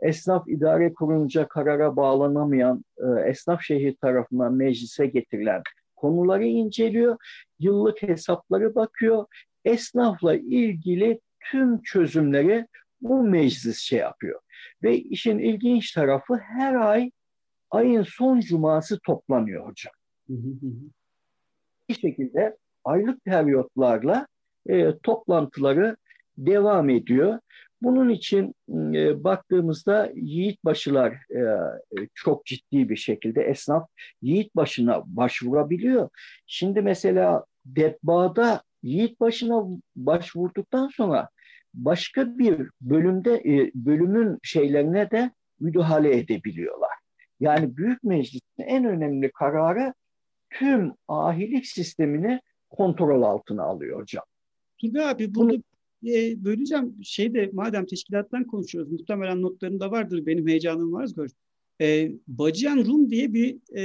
Esnaf 0.00 0.48
idare 0.48 0.94
kurulunca 0.94 1.48
karara 1.48 1.96
bağlanamayan 1.96 2.84
e, 2.98 3.28
esnaf 3.28 3.62
şehir 3.62 3.96
tarafından 3.96 4.54
meclise 4.54 5.06
getirilen 5.06 5.62
konuları 5.96 6.44
inceliyor. 6.44 7.16
Yıllık 7.58 8.02
hesapları 8.02 8.74
bakıyor. 8.74 9.26
Esnafla 9.64 10.34
ilgili 10.34 11.20
tüm 11.50 11.82
çözümleri 11.82 12.66
bu 13.00 13.22
meclis 13.22 13.78
şey 13.78 13.98
yapıyor. 13.98 14.40
Ve 14.82 14.98
işin 14.98 15.38
ilginç 15.38 15.92
tarafı 15.92 16.36
her 16.36 16.74
ay 16.74 17.10
ayın 17.70 18.02
son 18.02 18.40
cuması 18.40 18.98
toplanıyor 19.00 19.68
hocam. 19.68 19.92
Bir 21.88 21.94
şekilde 21.94 22.56
aylık 22.84 23.24
periyotlarla 23.24 24.26
e, 24.68 24.98
toplantıları 24.98 25.96
devam 26.38 26.90
ediyor. 26.90 27.38
Bunun 27.82 28.08
için 28.08 28.54
e, 28.68 29.24
baktığımızda 29.24 30.12
yiğit 30.14 30.64
başılar 30.64 31.12
e, 31.12 31.42
çok 32.14 32.46
ciddi 32.46 32.88
bir 32.88 32.96
şekilde 32.96 33.42
esnaf 33.42 33.88
yiğit 34.22 34.56
başına 34.56 35.02
başvurabiliyor. 35.06 36.08
Şimdi 36.46 36.82
mesela 36.82 37.44
Debba'da 37.66 38.62
yiğit 38.82 39.20
başına 39.20 39.64
başvurduktan 39.96 40.88
sonra 40.88 41.28
başka 41.74 42.38
bir 42.38 42.68
bölümde 42.80 43.34
e, 43.34 43.70
bölümün 43.74 44.38
şeylerine 44.42 45.10
de 45.10 45.30
müdahale 45.60 46.18
edebiliyorlar. 46.18 46.90
Yani 47.40 47.76
Büyük 47.76 48.04
Meclis'in 48.04 48.62
en 48.62 48.84
önemli 48.84 49.32
kararı 49.32 49.94
tüm 50.58 50.92
ahilik 51.08 51.66
sistemini 51.66 52.40
kontrol 52.70 53.22
altına 53.22 53.62
alıyor 53.62 54.00
hocam. 54.00 54.24
Turgay 54.78 55.08
abi 55.10 55.34
burada 55.34 55.52
Bunu, 55.52 55.62
e, 56.14 56.44
böleceğim. 56.44 56.94
Şeyde 57.02 57.50
madem 57.52 57.86
teşkilattan 57.86 58.44
konuşuyoruz 58.44 58.92
muhtemelen 58.92 59.42
notlarında 59.42 59.90
vardır 59.90 60.26
benim 60.26 60.48
heyecanım 60.48 60.92
var. 60.92 61.10
E, 61.80 62.12
Bacıyan 62.28 62.84
Rum 62.84 63.10
diye 63.10 63.32
bir 63.32 63.56
e, 63.76 63.82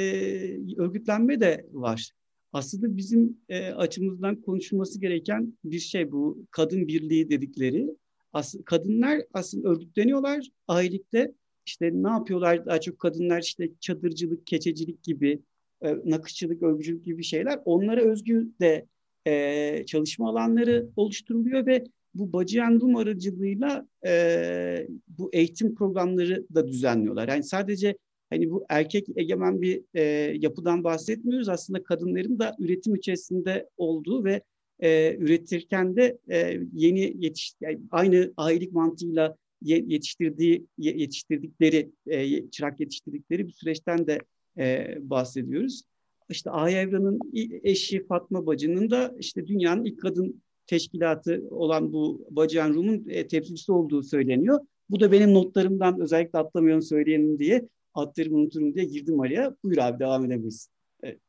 örgütlenme 0.78 1.42
de 1.42 1.66
var. 1.72 2.12
Aslında 2.54 2.98
bizim 2.98 3.38
e, 3.50 3.72
açımızdan 3.72 4.42
konuşulması 4.42 5.02
gereken 5.02 5.54
bir 5.64 5.80
şey 5.80 6.12
bu 6.12 6.46
kadın 6.52 6.88
birliği 6.88 7.30
dedikleri. 7.30 7.90
As 8.34 8.56
kadınlar 8.66 9.22
aslında 9.34 9.70
örgütleniyorlar 9.70 10.48
ailelikte. 10.68 11.34
İşte 11.66 11.92
ne 11.94 12.10
yapıyorlar 12.10 12.66
daha 12.66 12.82
çok 12.82 13.00
kadınlar 13.00 13.42
işte 13.42 13.70
çadırcılık, 13.80 14.48
keçecilik 14.48 15.04
gibi 15.04 15.40
e, 15.82 15.96
nakışçılık, 16.06 16.64
örgücülük 16.64 17.06
gibi 17.06 17.24
şeyler 17.24 17.60
onlara 17.66 18.02
özgü 18.02 18.52
de 18.62 18.86
e, 19.28 19.84
çalışma 19.86 20.30
alanları 20.30 20.90
oluşturuluyor 20.96 21.66
ve 21.66 21.84
bu 22.14 22.34
Bacıyan 22.34 22.80
Rum 22.80 22.96
aracılığıyla 22.96 23.88
e, 24.06 24.88
bu 25.08 25.30
eğitim 25.34 25.76
programları 25.76 26.46
da 26.56 26.68
düzenliyorlar. 26.68 27.28
Yani 27.28 27.44
sadece 27.44 27.98
hani 28.30 28.52
bu 28.52 28.66
erkek 28.70 29.08
egemen 29.16 29.62
bir 29.62 29.82
e, 29.94 30.02
yapıdan 30.40 30.84
bahsetmiyoruz. 30.84 31.50
Aslında 31.50 31.84
kadınların 31.84 32.40
da 32.40 32.56
üretim 32.60 32.96
içerisinde 32.96 33.70
olduğu 33.78 34.26
ve 34.26 34.42
e, 34.80 35.16
üretirken 35.20 35.96
de 35.96 36.18
e, 36.30 36.60
yeni 36.74 37.14
yetiş 37.26 37.54
yani 37.62 37.80
aynı 37.92 38.34
ailelik 38.38 38.74
mantığıyla 38.74 39.36
yetiştirdiği 39.62 40.66
yetiştirdikleri 40.78 41.92
e, 42.08 42.50
çırak 42.50 42.80
yetiştirdikleri 42.80 43.48
bir 43.48 43.52
süreçten 43.52 44.08
de 44.08 44.20
e, 44.58 44.98
bahsediyoruz. 45.02 45.82
İşte 46.30 46.50
Aya 46.50 46.82
Evran'ın 46.82 47.20
eşi 47.64 48.08
Fatma 48.08 48.46
Bacı'nın 48.46 48.90
da 48.90 49.16
işte 49.20 49.48
dünyanın 49.48 49.86
ilk 49.86 50.02
kadın 50.02 50.42
teşkilatı 50.68 51.44
olan 51.50 51.94
bu 51.94 52.28
Bacıyan 52.30 52.74
Rum'un 52.74 53.06
e, 53.10 53.28
temsilcisi 53.28 53.72
olduğu 53.72 54.04
söyleniyor. 54.04 54.60
Bu 54.90 55.00
da 55.00 55.12
benim 55.12 55.34
notlarımdan 55.34 56.00
özellikle 56.00 56.40
atlamayalım 56.40 56.82
söyleyelim 56.82 57.40
diye 57.40 57.68
adlarımı 57.94 58.38
unuturum 58.38 58.74
diye 58.74 58.86
girdim 58.86 59.20
araya. 59.20 59.56
Buyur 59.64 59.78
abi 59.78 60.00
devam 60.00 60.26
edebiliriz. 60.26 60.70
Evet. 61.04 61.20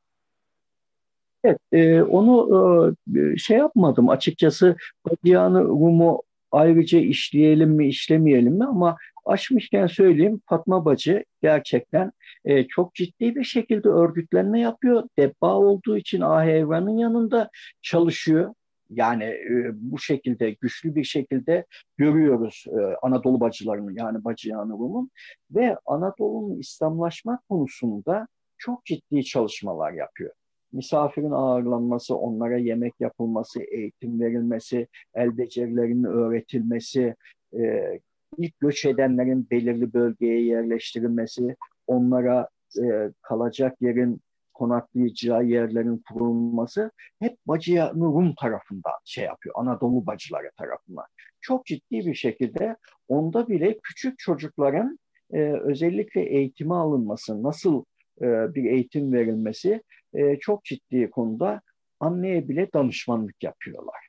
Evet, 1.45 1.59
e, 1.73 2.03
onu 2.03 2.95
e, 3.17 3.37
şey 3.37 3.59
yapmadım 3.59 4.09
açıkçası 4.09 4.77
Badiyan 5.07 5.55
Rum'u 5.55 6.23
ayrıca 6.51 6.99
işleyelim 6.99 7.71
mi 7.71 7.89
işlemeyelim 7.89 8.55
mi 8.55 8.65
ama 8.65 8.97
açmışken 9.29 9.87
söyleyeyim 9.87 10.41
Fatma 10.47 10.85
Bacı 10.85 11.25
gerçekten 11.43 12.13
e, 12.45 12.69
çok 12.69 12.95
ciddi 12.95 13.35
bir 13.35 13.45
şekilde 13.45 13.89
örgütlenme 13.89 14.61
yapıyor. 14.61 15.03
Debba 15.19 15.55
olduğu 15.55 15.97
için 15.97 16.21
Ahevran'ın 16.21 16.97
yanında 16.97 17.51
çalışıyor. 17.83 18.55
Yani 18.91 19.25
e, 19.25 19.71
bu 19.75 19.99
şekilde 19.99 20.51
güçlü 20.51 20.95
bir 20.95 21.05
şekilde 21.05 21.67
görüyoruz 21.97 22.65
e, 22.69 22.81
Anadolu 23.03 23.41
bacılarını 23.41 23.99
yani 23.99 24.25
Bacı 24.25 24.49
Yanıvum'un 24.51 25.11
ve 25.51 25.77
Anadolu'nun 25.87 26.59
İslamlaşma 26.59 27.41
konusunda 27.49 28.29
çok 28.59 28.85
ciddi 28.85 29.25
çalışmalar 29.25 29.93
yapıyor. 29.93 30.33
Misafirin 30.73 31.31
ağırlanması, 31.31 32.17
onlara 32.17 32.59
yemek 32.59 32.95
yapılması, 33.01 33.63
eğitim 33.63 34.21
verilmesi, 34.21 34.89
el 35.15 35.39
becerilerinin 35.39 36.05
öğretilmesi, 36.05 37.15
e, 37.59 38.01
ilk 38.39 38.61
göç 38.61 38.85
edenlerin 38.85 39.51
belirli 39.51 39.93
bölgeye 39.95 40.45
yerleştirilmesi, 40.45 41.57
onlara 41.87 42.49
e, 42.83 43.13
kalacak 43.23 43.77
yerin 43.81 44.21
konaklayacağı 44.55 45.45
yerlerin 45.45 46.03
kurulması 46.09 46.91
hep 47.19 47.37
Bacıya 47.47 47.93
Rum 47.95 48.35
tarafından 48.35 48.93
şey 49.05 49.25
yapıyor, 49.25 49.55
Anadolu 49.59 50.07
bacıları 50.07 50.51
tarafından. 50.57 51.05
Çok 51.41 51.67
ciddi 51.67 52.07
bir 52.07 52.15
şekilde 52.15 52.77
onda 53.09 53.49
bile 53.49 53.79
küçük 53.83 54.19
çocukların 54.19 54.99
e, 55.33 55.39
özellikle 55.41 56.21
eğitime 56.21 56.75
alınması, 56.75 57.43
nasıl 57.43 57.85
e, 58.21 58.55
bir 58.55 58.65
eğitim 58.65 59.13
verilmesi 59.13 59.83
e, 60.15 60.39
çok 60.39 60.65
ciddi 60.65 61.11
konuda 61.11 61.61
anneye 62.01 62.49
bile 62.49 62.73
danışmanlık 62.73 63.43
yapıyorlar. 63.43 64.09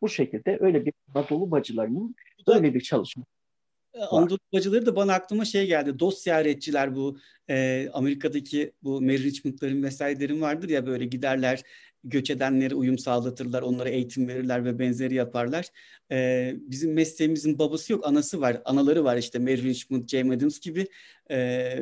Bu 0.00 0.08
şekilde 0.08 0.58
öyle 0.60 0.84
bir 0.84 0.92
Anadolu 1.14 1.50
bacılarının 1.50 2.14
öyle 2.46 2.74
bir 2.74 2.80
çalışma 2.80 3.24
Anadolu 4.10 4.38
bacıları 4.52 4.86
da 4.86 4.96
bana 4.96 5.14
aklıma 5.14 5.44
şey 5.44 5.66
geldi. 5.66 5.98
Dost 5.98 6.22
ziyaretçiler 6.22 6.96
bu 6.96 7.18
e, 7.50 7.88
Amerika'daki 7.92 8.72
bu 8.82 9.00
Mary 9.00 9.22
Richmond'ların 9.22 9.82
vesairelerin 9.82 10.40
vardır 10.40 10.68
ya 10.68 10.86
böyle 10.86 11.04
giderler 11.04 11.62
göç 12.04 12.30
edenlere 12.30 12.74
uyum 12.74 12.98
sağlatırlar, 12.98 13.62
onlara 13.62 13.88
eğitim 13.88 14.28
verirler 14.28 14.64
ve 14.64 14.78
benzeri 14.78 15.14
yaparlar. 15.14 15.66
Ee, 16.12 16.54
bizim 16.60 16.92
mesleğimizin 16.92 17.58
babası 17.58 17.92
yok, 17.92 18.06
anası 18.06 18.40
var, 18.40 18.62
anaları 18.64 19.04
var 19.04 19.16
işte 19.16 19.38
Mary 19.38 19.62
Richmond, 19.62 20.08
James 20.08 20.36
Adams 20.36 20.60
gibi. 20.60 20.86
Ee, 21.30 21.78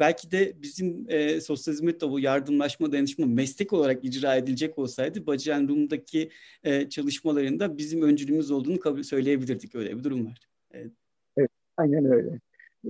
belki 0.00 0.30
de 0.30 0.52
bizim 0.62 1.06
e, 1.08 1.40
sosyal 1.40 1.74
hizmette 1.74 2.10
bu 2.10 2.20
yardımlaşma, 2.20 2.92
dayanışma 2.92 3.26
meslek 3.26 3.72
olarak 3.72 4.04
icra 4.04 4.36
edilecek 4.36 4.78
olsaydı 4.78 5.26
Bacıyan 5.26 5.68
Rum'daki 5.68 6.30
e, 6.64 6.88
çalışmalarında 6.88 7.78
bizim 7.78 8.02
öncülüğümüz 8.02 8.50
olduğunu 8.50 8.78
kabul 8.78 9.02
söyleyebilirdik. 9.02 9.74
Öyle 9.74 9.98
bir 9.98 10.04
durum 10.04 10.26
var. 10.26 10.38
Evet. 10.72 10.92
Aynen 11.76 12.04
öyle. 12.04 12.40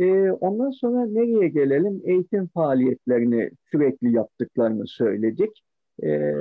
Ee, 0.00 0.30
ondan 0.30 0.70
sonra 0.70 1.06
nereye 1.06 1.48
gelelim? 1.48 2.02
Eğitim 2.04 2.46
faaliyetlerini 2.46 3.50
sürekli 3.70 4.14
yaptıklarını 4.14 4.86
söyledik. 4.86 5.62
Ee, 6.02 6.34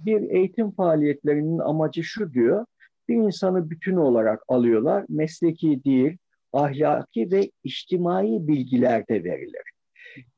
bir 0.00 0.30
eğitim 0.30 0.70
faaliyetlerinin 0.70 1.58
amacı 1.58 2.04
şu 2.04 2.32
diyor, 2.32 2.66
bir 3.08 3.14
insanı 3.14 3.70
bütün 3.70 3.96
olarak 3.96 4.42
alıyorlar, 4.48 5.04
mesleki 5.08 5.84
değil, 5.84 6.16
ahlaki 6.52 7.30
ve 7.30 7.50
içtimai 7.64 8.48
bilgiler 8.48 9.08
de 9.08 9.24
verilir. 9.24 9.62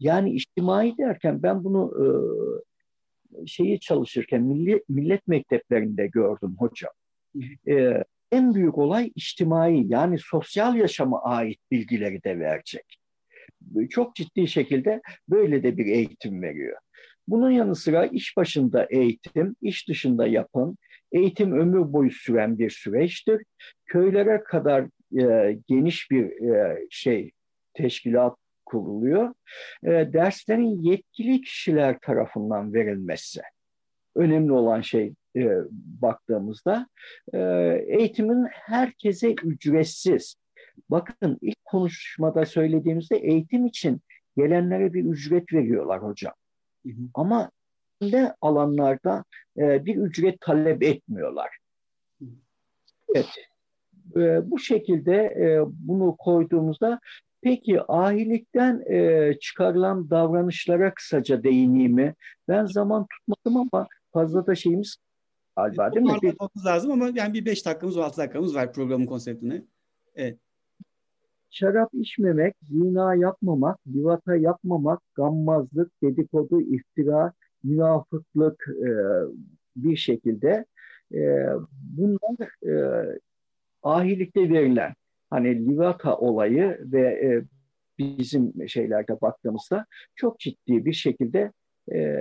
Yani 0.01 0.33
içtimai 0.33 0.99
derken 0.99 1.43
ben 1.43 1.65
bunu 1.65 1.93
e, 2.01 2.07
şeyi 3.47 3.81
çalışırken 3.81 4.43
millet, 4.43 4.88
millet 4.88 5.29
mekteplerinde 5.29 6.07
gördüm 6.07 6.57
hocam. 6.59 6.93
E, 7.69 8.05
en 8.33 8.55
büyük 8.55 8.79
olay 8.79 9.12
içtimai 9.15 9.85
yani 9.87 10.19
sosyal 10.19 10.77
yaşama 10.77 11.23
ait 11.23 11.59
bilgileri 11.71 12.25
de 12.25 12.38
verecek. 12.38 12.97
Çok 13.91 14.15
ciddi 14.15 14.49
şekilde 14.49 15.01
böyle 15.29 15.62
de 15.62 15.77
bir 15.77 15.87
eğitim 15.87 16.43
veriyor. 16.43 16.79
Bunun 17.33 17.51
yanı 17.51 17.77
sıra 17.77 18.07
iş 18.07 18.37
başında 18.37 18.87
eğitim, 18.90 19.57
iş 19.62 19.88
dışında 19.88 20.27
yapın, 20.27 20.79
eğitim 21.12 21.53
ömür 21.61 21.92
boyu 21.92 22.11
süren 22.11 22.59
bir 22.59 22.71
süreçtir. 22.71 23.42
Köylere 23.87 24.45
kadar 24.45 24.85
e, 25.21 25.59
geniş 25.68 26.11
bir 26.11 26.55
e, 26.55 26.87
şey 26.90 27.31
teşkilat 27.75 28.37
kuruluyor. 28.66 29.35
E, 29.85 29.90
derslerin 29.90 30.83
yetkili 30.83 31.40
kişiler 31.40 31.99
tarafından 31.99 32.75
verilmesi 32.75 33.40
önemli 34.14 34.53
olan 34.53 34.81
şey 34.81 35.14
e, 35.37 35.49
baktığımızda 36.03 36.88
e, 37.35 37.38
eğitimin 37.87 38.47
herkese 38.51 39.33
ücretsiz. 39.45 40.37
Bakın 40.90 41.38
ilk 41.40 41.64
konuşmada 41.64 42.47
söylediğimizde 42.47 43.16
eğitim 43.16 43.66
için 43.66 44.01
gelenlere 44.37 44.92
bir 44.92 45.05
ücret 45.05 45.53
veriyorlar 45.53 46.03
hocam. 46.03 46.33
Hı 46.87 46.88
hı. 46.88 47.03
Ama 47.14 47.51
ne 48.01 48.35
alanlarda 48.40 49.25
e, 49.59 49.85
bir 49.85 49.97
ücret 49.97 50.40
talep 50.40 50.83
etmiyorlar. 50.83 51.49
Evet. 53.14 53.27
E, 54.16 54.51
bu 54.51 54.59
şekilde 54.59 55.14
e, 55.14 55.61
bunu 55.66 56.16
koyduğumuzda 56.18 57.01
peki 57.42 57.81
ahilikten 57.88 58.83
e, 58.90 59.33
çıkarılan 59.40 60.11
davranışlara 60.11 60.95
kısaca 60.95 61.42
değineyim 61.42 61.92
mi? 61.92 62.14
Ben 62.49 62.66
zaman 62.66 63.07
tutmadım 63.07 63.57
ama 63.57 63.88
fazla 64.12 64.47
da 64.47 64.55
şeyimiz 64.55 64.97
galiba 65.57 65.92
değil 65.92 66.07
mi? 66.07 66.18
Bir... 66.23 66.35
lazım 66.64 66.92
ama 66.92 67.11
yani 67.14 67.35
bir 67.35 67.47
beş 67.47 67.66
dakikamız, 67.66 67.99
altı 67.99 68.16
dakikamız 68.16 68.55
var 68.55 68.73
programın 68.73 69.07
konseptine. 69.07 69.62
Evet. 70.14 70.38
Şarap 71.53 71.95
içmemek, 71.95 72.55
zina 72.62 73.15
yapmamak, 73.15 73.79
livata 73.87 74.37
yapmamak, 74.37 75.01
gammazlık, 75.15 76.03
dedikodu, 76.03 76.61
iftira, 76.61 77.33
münafıklık 77.65 78.69
e, 78.69 78.91
bir 79.77 79.97
şekilde 79.97 80.65
e, 81.15 81.47
bunlar 81.83 82.67
e, 82.67 82.75
ahilikte 83.83 84.51
verilen 84.51 84.95
hani 85.31 85.67
livata 85.69 86.17
olayı 86.17 86.79
ve 86.81 87.01
e, 87.01 87.43
bizim 87.99 88.69
şeylerde 88.69 89.21
baktığımızda 89.21 89.87
çok 90.15 90.38
ciddi 90.38 90.85
bir 90.85 90.93
şekilde 90.93 91.53
e, 91.93 92.17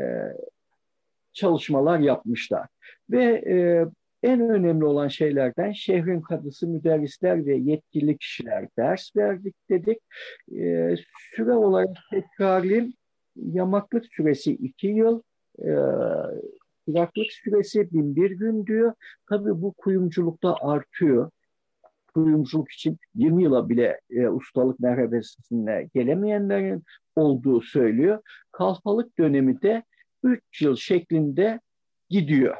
çalışmalar 1.34 2.00
yapmışlar. 2.00 2.68
Ve 3.10 3.24
e, 3.24 3.86
en 4.24 4.50
önemli 4.50 4.86
olan 4.86 5.08
şeylerden 5.08 5.72
şehrin 5.72 6.22
kadısı, 6.22 6.68
müderrisler 6.68 7.46
ve 7.46 7.56
yetkili 7.56 8.18
kişiler 8.18 8.68
ders 8.78 9.16
verdik 9.16 9.56
dedik. 9.70 10.00
E, 10.58 10.96
süre 11.36 11.54
olarak 11.54 11.90
tekrarlayayım. 12.12 12.94
Yamaklık 13.36 14.06
süresi 14.06 14.52
iki 14.52 14.88
yıl, 14.88 15.22
e, 15.60 15.70
Kuraklık 16.86 17.32
süresi 17.32 17.92
bin 17.92 18.16
bir 18.16 18.32
gün 18.32 18.66
diyor. 18.66 18.94
Tabii 19.30 19.62
bu 19.62 19.74
kuyumculukta 19.74 20.56
artıyor. 20.62 21.32
Kuyumculuk 22.14 22.72
için 22.72 22.98
20 23.16 23.44
yıla 23.44 23.70
bile 23.70 24.02
e, 24.10 24.28
ustalık 24.28 24.80
merhabesine 24.80 25.90
gelemeyenlerin 25.94 26.84
olduğu 27.16 27.62
söylüyor. 27.62 28.22
Kalfalık 28.52 29.18
dönemi 29.20 29.62
de 29.62 29.84
3 30.24 30.62
yıl 30.62 30.76
şeklinde 30.76 31.60
gidiyor. 32.10 32.58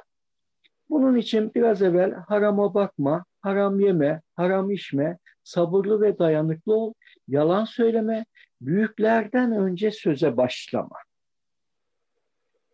Bunun 0.92 1.16
için 1.16 1.52
biraz 1.56 1.82
evvel 1.82 2.14
harama 2.14 2.74
bakma, 2.74 3.26
haram 3.42 3.80
yeme, 3.80 4.22
haram 4.36 4.72
içme, 4.72 5.18
sabırlı 5.44 6.02
ve 6.02 6.20
dayanıklı 6.20 6.76
ol, 6.76 6.94
yalan 7.28 7.66
söyleme, 7.66 8.26
büyüklerden 8.62 9.52
önce 9.52 9.92
söze 9.92 10.38
başlama. 10.38 10.96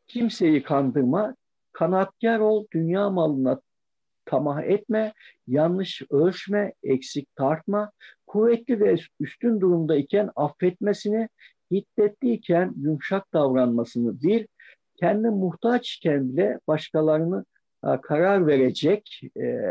Kimseyi 0.07 0.63
kandırma, 0.63 1.35
kanatkar 1.73 2.39
ol, 2.39 2.65
dünya 2.73 3.09
malına 3.09 3.61
tamah 4.25 4.63
etme, 4.63 5.13
yanlış 5.47 6.01
ölçme, 6.09 6.73
eksik 6.83 7.35
tartma, 7.35 7.91
kuvvetli 8.27 8.79
ve 8.79 8.95
üstün 9.19 9.61
durumda 9.61 9.95
iken 9.95 10.29
affetmesini, 10.35 11.29
hiddetliyken 11.71 12.73
yumuşak 12.77 13.33
davranmasını 13.33 14.21
bir, 14.21 14.47
kendi 14.95 15.29
muhtaçken 15.29 16.29
bile 16.29 16.59
başkalarını 16.67 17.45
karar 17.81 18.47
verecek 18.47 19.21
e, 19.37 19.61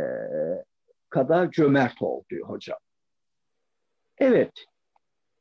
kadar 1.08 1.50
cömert 1.50 2.02
ol 2.02 2.22
diyor 2.30 2.48
hocam. 2.48 2.78
Evet, 4.18 4.52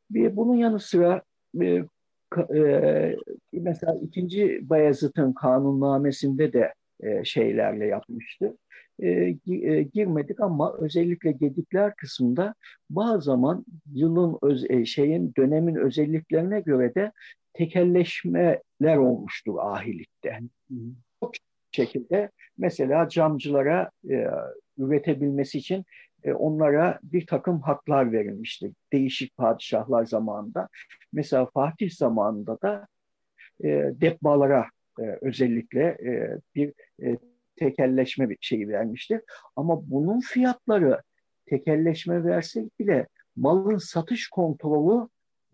bir 0.10 0.36
bunun 0.36 0.56
yanı 0.56 0.80
sıra 0.80 1.22
e, 1.62 1.86
e, 2.56 3.16
mesela 3.54 4.00
ikinci 4.02 4.70
Bayezid'in 4.70 5.34
kanunnamesinde 5.34 6.54
de 6.54 6.74
e, 7.00 7.24
şeylerle 7.24 7.86
yapmıştı. 7.86 8.58
E, 9.00 9.10
e, 9.10 9.84
girmedik 9.84 10.40
ama 10.40 10.74
özellikle 10.80 11.32
gedikler 11.32 11.96
kısmında 11.96 12.56
bazı 12.90 13.22
zaman 13.22 13.66
yılın 13.94 14.38
öz, 14.42 14.70
e, 14.70 14.86
şeyin 14.86 15.34
dönemin 15.38 15.76
özelliklerine 15.76 16.60
göre 16.60 16.96
de 16.96 17.12
tekelleşmeler 17.54 18.98
olmuştur 18.98 19.56
ahilikte. 19.60 20.40
Bu 21.22 21.32
şekilde 21.76 22.30
mesela 22.58 23.10
camcılara 23.10 23.92
e, 24.10 24.28
üretebilmesi 24.78 25.58
için 25.58 25.86
e, 26.24 26.34
onlara 26.34 27.00
bir 27.04 27.28
takım 27.28 27.62
haklar 27.62 28.12
verilmişti. 28.12 28.72
Değişik 28.94 29.38
padişahlar 29.38 30.06
zamanında. 30.06 30.70
Mesela 31.14 31.46
Fatih 31.54 31.92
zamanında 31.92 32.62
da 32.62 32.88
e, 33.64 33.70
debbalara 34.02 34.66
e, 35.00 35.04
özellikle 35.22 35.84
e, 35.84 36.38
bir 36.56 36.74
e, 37.04 37.18
tekelleşme 37.56 38.30
bir 38.30 38.38
şeyi 38.42 38.70
vermiştir. 38.70 39.22
Ama 39.56 39.90
bunun 39.90 40.20
fiyatları 40.20 41.02
tekelleşme 41.46 42.24
versek 42.24 42.80
bile 42.80 43.08
malın 43.36 43.78
satış 43.78 44.28
kontrolü 44.28 45.08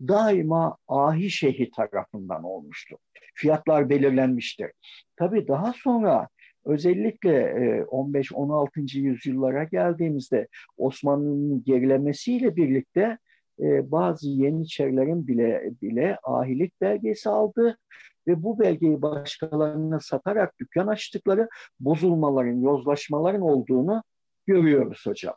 daima 0.08 0.76
ahi 0.88 1.30
şeyhi 1.30 1.70
tarafından 1.70 2.44
olmuştur. 2.44 2.96
Fiyatlar 3.34 3.88
belirlenmiştir. 3.88 4.70
Tabii 5.16 5.48
daha 5.48 5.72
sonra 5.72 6.28
özellikle 6.64 7.52
15-16. 7.82 8.98
yüzyıllara 8.98 9.64
geldiğimizde 9.64 10.48
Osmanlı'nın 10.76 11.64
gerilemesiyle 11.64 12.56
birlikte 12.56 13.18
bazı 13.58 14.28
Yeniçerilerin 14.28 15.26
bile 15.26 15.70
bile 15.82 16.18
ahilik 16.22 16.80
belgesi 16.80 17.28
aldı 17.28 17.78
ve 18.26 18.42
bu 18.42 18.58
belgeyi 18.58 19.02
başkalarına 19.02 20.00
satarak 20.00 20.58
dükkan 20.60 20.86
açtıkları 20.86 21.48
bozulmaların, 21.80 22.60
yozlaşmaların 22.60 23.40
olduğunu 23.42 24.02
görüyoruz 24.46 25.06
hocam. 25.06 25.34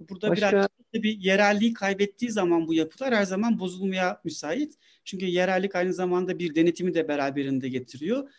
Burada 0.00 0.30
Başka... 0.30 0.52
biraz 0.52 0.68
bir 0.94 1.18
yerelliği 1.18 1.72
kaybettiği 1.72 2.30
zaman 2.30 2.66
bu 2.66 2.74
yapılar 2.74 3.14
her 3.14 3.24
zaman 3.24 3.58
bozulmaya 3.58 4.20
müsait. 4.24 4.74
Çünkü 5.04 5.26
yerellik 5.26 5.74
aynı 5.74 5.94
zamanda 5.94 6.38
bir 6.38 6.54
denetimi 6.54 6.94
de 6.94 7.08
beraberinde 7.08 7.68
getiriyor 7.68 8.30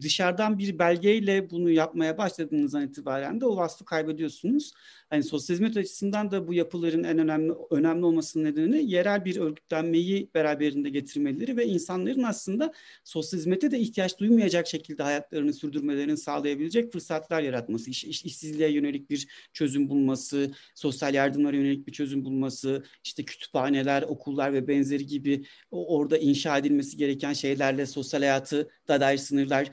dışarıdan 0.00 0.58
bir 0.58 0.78
belgeyle 0.78 1.50
bunu 1.50 1.70
yapmaya 1.70 2.18
başladığınızdan 2.18 2.86
itibaren 2.86 3.40
de 3.40 3.46
o 3.46 3.56
vasfı 3.56 3.84
kaybediyorsunuz. 3.84 4.72
Hani 5.10 5.22
sosyal 5.22 5.54
hizmet 5.54 5.76
açısından 5.76 6.30
da 6.30 6.48
bu 6.48 6.54
yapıların 6.54 7.04
en 7.04 7.18
önemli 7.18 7.52
önemli 7.70 8.04
olmasının 8.04 8.44
nedeni 8.44 8.90
yerel 8.90 9.24
bir 9.24 9.36
örgütlenmeyi 9.36 10.30
beraberinde 10.34 10.90
getirmeleri 10.90 11.56
ve 11.56 11.66
insanların 11.66 12.22
aslında 12.22 12.72
sosyal 13.04 13.38
hizmete 13.38 13.70
de 13.70 13.78
ihtiyaç 13.78 14.18
duymayacak 14.18 14.66
şekilde 14.66 15.02
hayatlarını 15.02 15.52
sürdürmelerini 15.52 16.16
sağlayabilecek 16.16 16.92
fırsatlar 16.92 17.42
yaratması, 17.42 17.90
iş, 17.90 18.04
iş, 18.04 18.24
işsizliğe 18.24 18.72
yönelik 18.72 19.10
bir 19.10 19.28
çözüm 19.52 19.88
bulması, 19.88 20.52
sosyal 20.74 21.14
yardımlara 21.14 21.56
yönelik 21.56 21.86
bir 21.86 21.92
çözüm 21.92 22.24
bulması, 22.24 22.84
işte 23.04 23.24
kütüphaneler, 23.24 24.02
okullar 24.02 24.52
ve 24.52 24.68
benzeri 24.68 25.06
gibi 25.06 25.44
orada 25.70 26.18
inşa 26.18 26.58
edilmesi 26.58 26.96
gereken 26.96 27.32
şeylerle 27.32 27.86
sosyal 27.86 28.20
hayatı 28.20 28.68
da 28.88 29.00
dair 29.00 29.18
sınırlar 29.18 29.70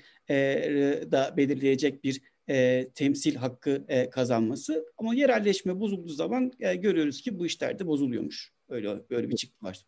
da 1.11 1.37
belirleyecek 1.37 2.03
bir 2.03 2.21
e, 2.49 2.87
temsil 2.95 3.35
hakkı 3.35 3.85
e, 3.87 4.09
kazanması. 4.09 4.85
Ama 4.97 5.15
yerelleşme 5.15 5.79
bozulduğu 5.79 6.09
zaman 6.09 6.51
e, 6.59 6.75
görüyoruz 6.75 7.21
ki 7.21 7.39
bu 7.39 7.45
işler 7.45 7.79
de 7.79 7.87
bozuluyormuş. 7.87 8.51
Öyle 8.69 9.09
böyle 9.09 9.29
bir 9.29 9.35
çıktı 9.35 9.65
var. 9.65 9.85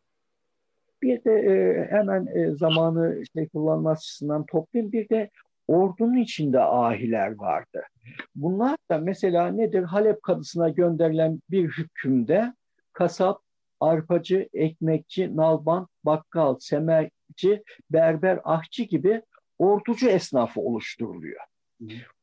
Bir 1.01 1.23
de 1.23 1.31
e, 1.31 1.87
hemen 1.89 2.25
e, 2.25 2.55
zamanı 2.55 3.23
şey 3.33 3.47
kullanma 3.47 3.91
açısından 3.91 4.45
toplayayım. 4.45 4.91
Bir 4.91 5.09
de 5.09 5.29
ordunun 5.67 6.17
içinde 6.17 6.59
ahiler 6.59 7.35
vardı. 7.35 7.83
Bunlar 8.35 8.77
da 8.89 8.97
mesela 8.97 9.47
nedir? 9.47 9.83
Halep 9.83 10.23
kadısına 10.23 10.69
gönderilen 10.69 11.41
bir 11.51 11.69
hükümde 11.69 12.53
kasap, 12.93 13.41
arpacı, 13.79 14.49
ekmekçi, 14.53 15.35
nalban, 15.35 15.87
bakkal, 16.03 16.55
semerci, 16.59 17.63
berber, 17.91 18.39
ahçı 18.43 18.83
gibi 18.83 19.21
orducu 19.59 20.09
esnafı 20.09 20.61
oluşturuluyor. 20.61 21.41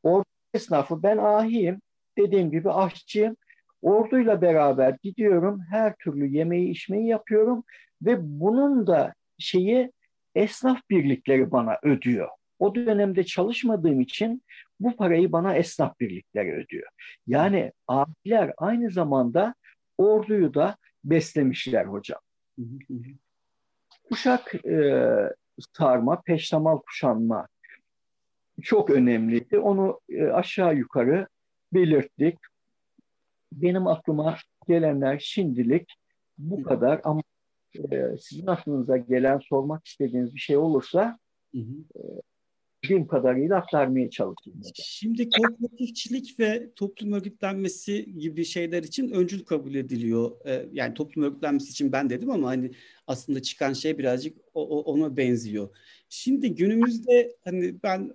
Ordu 0.03 0.25
esnafı 0.53 1.03
ben 1.03 1.17
ahiyim, 1.17 1.81
dediğim 2.17 2.51
gibi 2.51 2.71
aşçıyım. 2.71 3.35
Orduyla 3.81 4.41
beraber 4.41 4.97
gidiyorum, 5.03 5.61
her 5.69 5.95
türlü 5.95 6.27
yemeği 6.27 6.69
içmeyi 6.71 7.07
yapıyorum 7.07 7.63
ve 8.01 8.17
bunun 8.19 8.87
da 8.87 9.13
şeyi 9.37 9.91
esnaf 10.35 10.79
birlikleri 10.89 11.51
bana 11.51 11.77
ödüyor. 11.83 12.29
O 12.59 12.75
dönemde 12.75 13.23
çalışmadığım 13.23 14.01
için 14.01 14.43
bu 14.79 14.95
parayı 14.95 15.31
bana 15.31 15.55
esnaf 15.55 15.99
birlikleri 15.99 16.53
ödüyor. 16.53 16.89
Yani 17.27 17.71
abiler 17.87 18.53
aynı 18.57 18.91
zamanda 18.91 19.55
orduyu 19.97 20.53
da 20.53 20.77
beslemişler 21.03 21.85
hocam. 21.85 22.19
Kuşak 24.09 24.55
e, 24.65 24.79
sarma, 25.77 26.21
peştemal 26.21 26.77
kuşanma 26.77 27.47
çok 28.61 28.89
önemliydi. 28.89 29.59
Onu 29.59 29.99
e, 30.09 30.25
aşağı 30.25 30.75
yukarı 30.75 31.27
belirttik. 31.73 32.39
Benim 33.51 33.87
aklıma 33.87 34.37
gelenler 34.67 35.19
şimdilik 35.19 35.93
bu 36.37 36.63
kadar 36.63 37.01
ama 37.03 37.21
e, 37.91 38.17
sizin 38.19 38.47
aklınıza 38.47 38.97
gelen 38.97 39.39
sormak 39.39 39.87
istediğiniz 39.87 40.35
bir 40.35 40.39
şey 40.39 40.57
olursa 40.57 41.19
hı 41.55 41.61
hı. 41.61 42.21
E, 42.85 42.89
bildiğim 42.89 43.07
kadarıyla 43.07 43.57
aktarmaya 43.57 44.09
çalışayım. 44.09 44.61
Şimdi 44.75 45.29
kooperatifçilik 45.29 46.39
ve 46.39 46.69
toplum 46.75 47.13
örgütlenmesi 47.13 48.17
gibi 48.17 48.45
şeyler 48.45 48.83
için 48.83 49.11
öncül 49.11 49.43
kabul 49.43 49.75
ediliyor. 49.75 50.31
Ee, 50.45 50.65
yani 50.71 50.93
toplum 50.93 51.23
örgütlenmesi 51.23 51.71
için 51.71 51.91
ben 51.91 52.09
dedim 52.09 52.31
ama 52.31 52.47
hani 52.47 52.71
aslında 53.07 53.41
çıkan 53.41 53.73
şey 53.73 53.97
birazcık 53.97 54.37
ona 54.53 55.17
benziyor. 55.17 55.69
Şimdi 56.09 56.55
günümüzde 56.55 57.35
hani 57.43 57.75
ben 57.83 58.11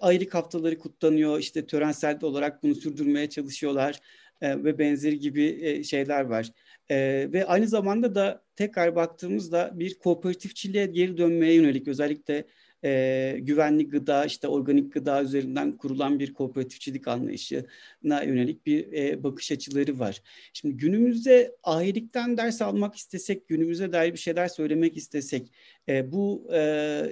ayrılık 0.00 0.34
haftaları 0.34 0.78
kutlanıyor. 0.78 1.38
İşte 1.38 1.66
törensel 1.66 2.18
olarak 2.22 2.62
bunu 2.62 2.74
sürdürmeye 2.74 3.28
çalışıyorlar 3.28 4.00
e, 4.40 4.64
ve 4.64 4.78
benzeri 4.78 5.18
gibi 5.18 5.58
e, 5.62 5.84
şeyler 5.84 6.24
var. 6.24 6.50
E, 6.90 6.96
ve 7.32 7.46
aynı 7.46 7.68
zamanda 7.68 8.14
da 8.14 8.42
tekrar 8.56 8.96
baktığımızda 8.96 9.70
bir 9.74 9.98
kooperatifçiliğe 9.98 10.86
geri 10.86 11.16
dönmeye 11.16 11.54
yönelik 11.54 11.88
özellikle 11.88 12.44
e, 12.84 13.36
güvenli 13.40 13.88
gıda, 13.88 14.24
işte 14.24 14.48
organik 14.48 14.92
gıda 14.92 15.22
üzerinden 15.22 15.76
kurulan 15.76 16.18
bir 16.18 16.34
kooperatifçilik 16.34 17.08
anlayışına 17.08 18.22
yönelik 18.22 18.66
bir 18.66 18.92
e, 18.92 19.22
bakış 19.24 19.52
açıları 19.52 19.98
var. 19.98 20.22
Şimdi 20.52 20.76
günümüzde 20.76 21.56
ahilikten 21.62 22.36
ders 22.36 22.62
almak 22.62 22.96
istesek, 22.96 23.48
günümüze 23.48 23.92
dair 23.92 24.12
bir 24.12 24.18
şeyler 24.18 24.48
söylemek 24.48 24.96
istesek, 24.96 25.52
e, 25.88 26.12
bu 26.12 26.48
e, 26.52 26.60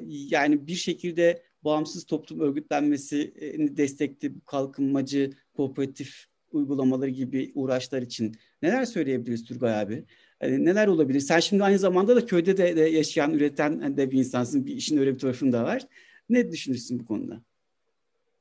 yani 0.09 0.67
bir 0.67 0.75
şekilde 0.75 1.43
bağımsız 1.65 2.05
toplum 2.05 2.41
örgütlenmesini 2.41 3.77
destekli 3.77 4.33
kalkınmacı 4.47 5.31
kooperatif 5.57 6.27
uygulamaları 6.53 7.11
gibi 7.11 7.53
uğraşlar 7.55 8.03
için 8.03 8.37
neler 8.63 8.85
söyleyebiliriz 8.85 9.45
Turgay 9.45 9.81
abi? 9.81 10.05
Yani 10.45 10.65
neler 10.65 10.87
olabilir? 10.87 11.21
Sen 11.21 11.41
şimdi 11.41 11.65
aynı 11.65 11.79
zamanda 11.79 12.17
da 12.17 12.27
köyde 12.27 12.57
de, 12.57 12.77
de 12.77 12.81
yaşayan, 12.81 13.35
üreten 13.35 13.97
de 13.97 14.11
bir 14.11 14.19
insansın. 14.19 14.67
Bir 14.67 14.77
işin 14.77 14.97
öyle 14.97 15.15
bir 15.15 15.19
tarafın 15.19 15.53
da 15.53 15.65
var. 15.65 15.87
Ne 16.29 16.51
düşünürsün 16.51 17.01
bu 17.01 17.07
konuda? 17.07 17.41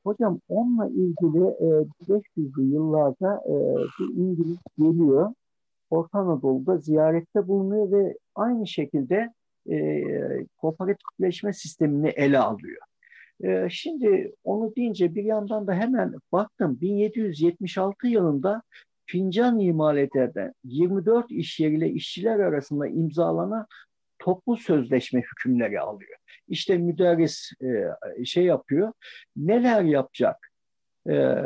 Hocam 0.04 0.40
onunla 0.48 0.88
ilgili 0.88 1.44
e, 1.44 1.68
500'lü 2.08 2.72
yıllarda 2.72 3.42
e, 3.46 3.54
bir 3.98 4.16
İngiliz 4.16 4.58
geliyor. 4.78 5.34
Orta 5.90 6.18
Anadolu'da 6.18 6.78
ziyarette 6.78 7.48
bulunuyor 7.48 7.92
ve 7.92 8.18
aynı 8.34 8.66
şekilde 8.66 9.32
e, 9.70 10.02
kooperatifleşme 10.56 11.52
sistemini 11.52 12.08
ele 12.08 12.38
alıyor. 12.38 12.82
E, 13.44 13.68
şimdi 13.70 14.32
onu 14.44 14.76
deyince 14.76 15.14
bir 15.14 15.24
yandan 15.24 15.66
da 15.66 15.74
hemen 15.74 16.14
baktım 16.32 16.78
1776 16.80 18.06
yılında 18.08 18.62
fincan 19.06 19.58
imal 19.58 19.96
eden 19.96 20.52
24 20.64 21.30
iş 21.30 21.60
yeriyle 21.60 21.90
işçiler 21.90 22.38
arasında 22.38 22.86
imzalanan 22.86 23.66
toplu 24.18 24.56
sözleşme 24.56 25.20
hükümleri 25.20 25.80
alıyor. 25.80 26.18
İşte 26.48 26.78
müderris 26.78 27.52
e, 27.62 28.24
şey 28.24 28.44
yapıyor. 28.44 28.92
Neler 29.36 29.82
yapacak? 29.82 30.54
e, 31.10 31.36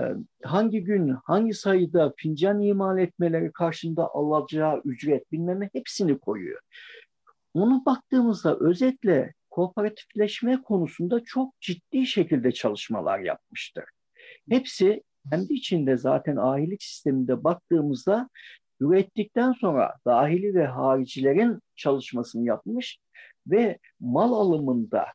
hangi 0.43 0.85
gün, 0.85 1.17
hangi 1.25 1.55
sayıda 1.55 2.15
fincan 2.17 2.61
imal 2.63 2.99
etmeleri 2.99 3.53
karşında 3.53 4.09
alacağı 4.15 4.81
ücret 4.85 5.33
bilmem 5.33 5.69
hepsini 5.73 6.19
koyuyor. 6.19 6.61
Ona 7.55 7.85
baktığımızda 7.87 8.59
özetle 8.61 9.35
kooperatifleşme 9.51 10.63
konusunda 10.63 11.25
çok 11.25 11.61
ciddi 11.61 12.07
şekilde 12.07 12.53
çalışmalar 12.53 13.19
yapmıştır. 13.19 13.85
Hepsi 14.51 15.03
kendi 15.31 15.53
içinde 15.55 15.97
zaten 15.97 16.37
ahilik 16.37 16.83
sisteminde 16.83 17.45
baktığımızda 17.45 18.29
ürettikten 18.81 19.53
sonra 19.53 19.95
dahili 20.07 20.55
ve 20.55 20.67
haricilerin 20.67 21.59
çalışmasını 21.77 22.45
yapmış 22.47 22.99
ve 23.47 23.79
mal 24.01 24.33
alımında 24.33 25.07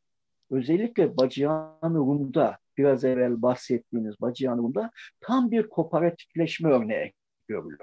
özellikle 0.51 1.17
Bacıyan 1.17 1.77
Rum'da 1.83 2.57
biraz 2.77 3.03
evvel 3.03 3.41
bahsettiğiniz 3.41 4.21
Bacıyan 4.21 4.57
Rum'da 4.57 4.91
tam 5.21 5.51
bir 5.51 5.69
kooperatifleşme 5.69 6.69
örneği 6.69 7.13
görülür. 7.47 7.77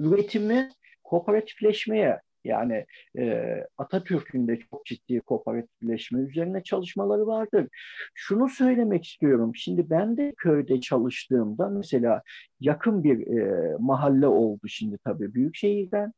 Üretimi 0.00 0.68
kooperatifleşmeye 1.04 2.20
yani 2.44 2.86
e, 3.18 3.54
Atatürk'ün 3.78 4.48
de 4.48 4.58
çok 4.70 4.86
ciddi 4.86 5.20
kooperatifleşme 5.20 6.20
üzerine 6.20 6.62
çalışmaları 6.62 7.26
vardır. 7.26 7.68
Şunu 8.14 8.48
söylemek 8.48 9.04
istiyorum. 9.04 9.52
Şimdi 9.54 9.90
ben 9.90 10.16
de 10.16 10.34
köyde 10.36 10.80
çalıştığımda 10.80 11.68
mesela 11.68 12.22
yakın 12.60 13.04
bir 13.04 13.26
e, 13.26 13.76
mahalle 13.78 14.26
oldu 14.26 14.68
şimdi 14.68 14.98
tabii 14.98 15.34
büyük 15.34 15.56
şehirden. 15.56 16.12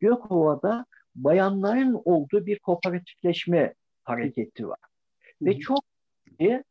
Gökova'da 0.00 0.86
bayanların 1.14 2.00
olduğu 2.04 2.46
bir 2.46 2.58
kooperatifleşme 2.58 3.74
hareketi 4.04 4.68
var. 4.68 4.78
Hı. 5.38 5.46
Ve 5.46 5.58
çok 5.58 5.84
ciddi 6.28 6.64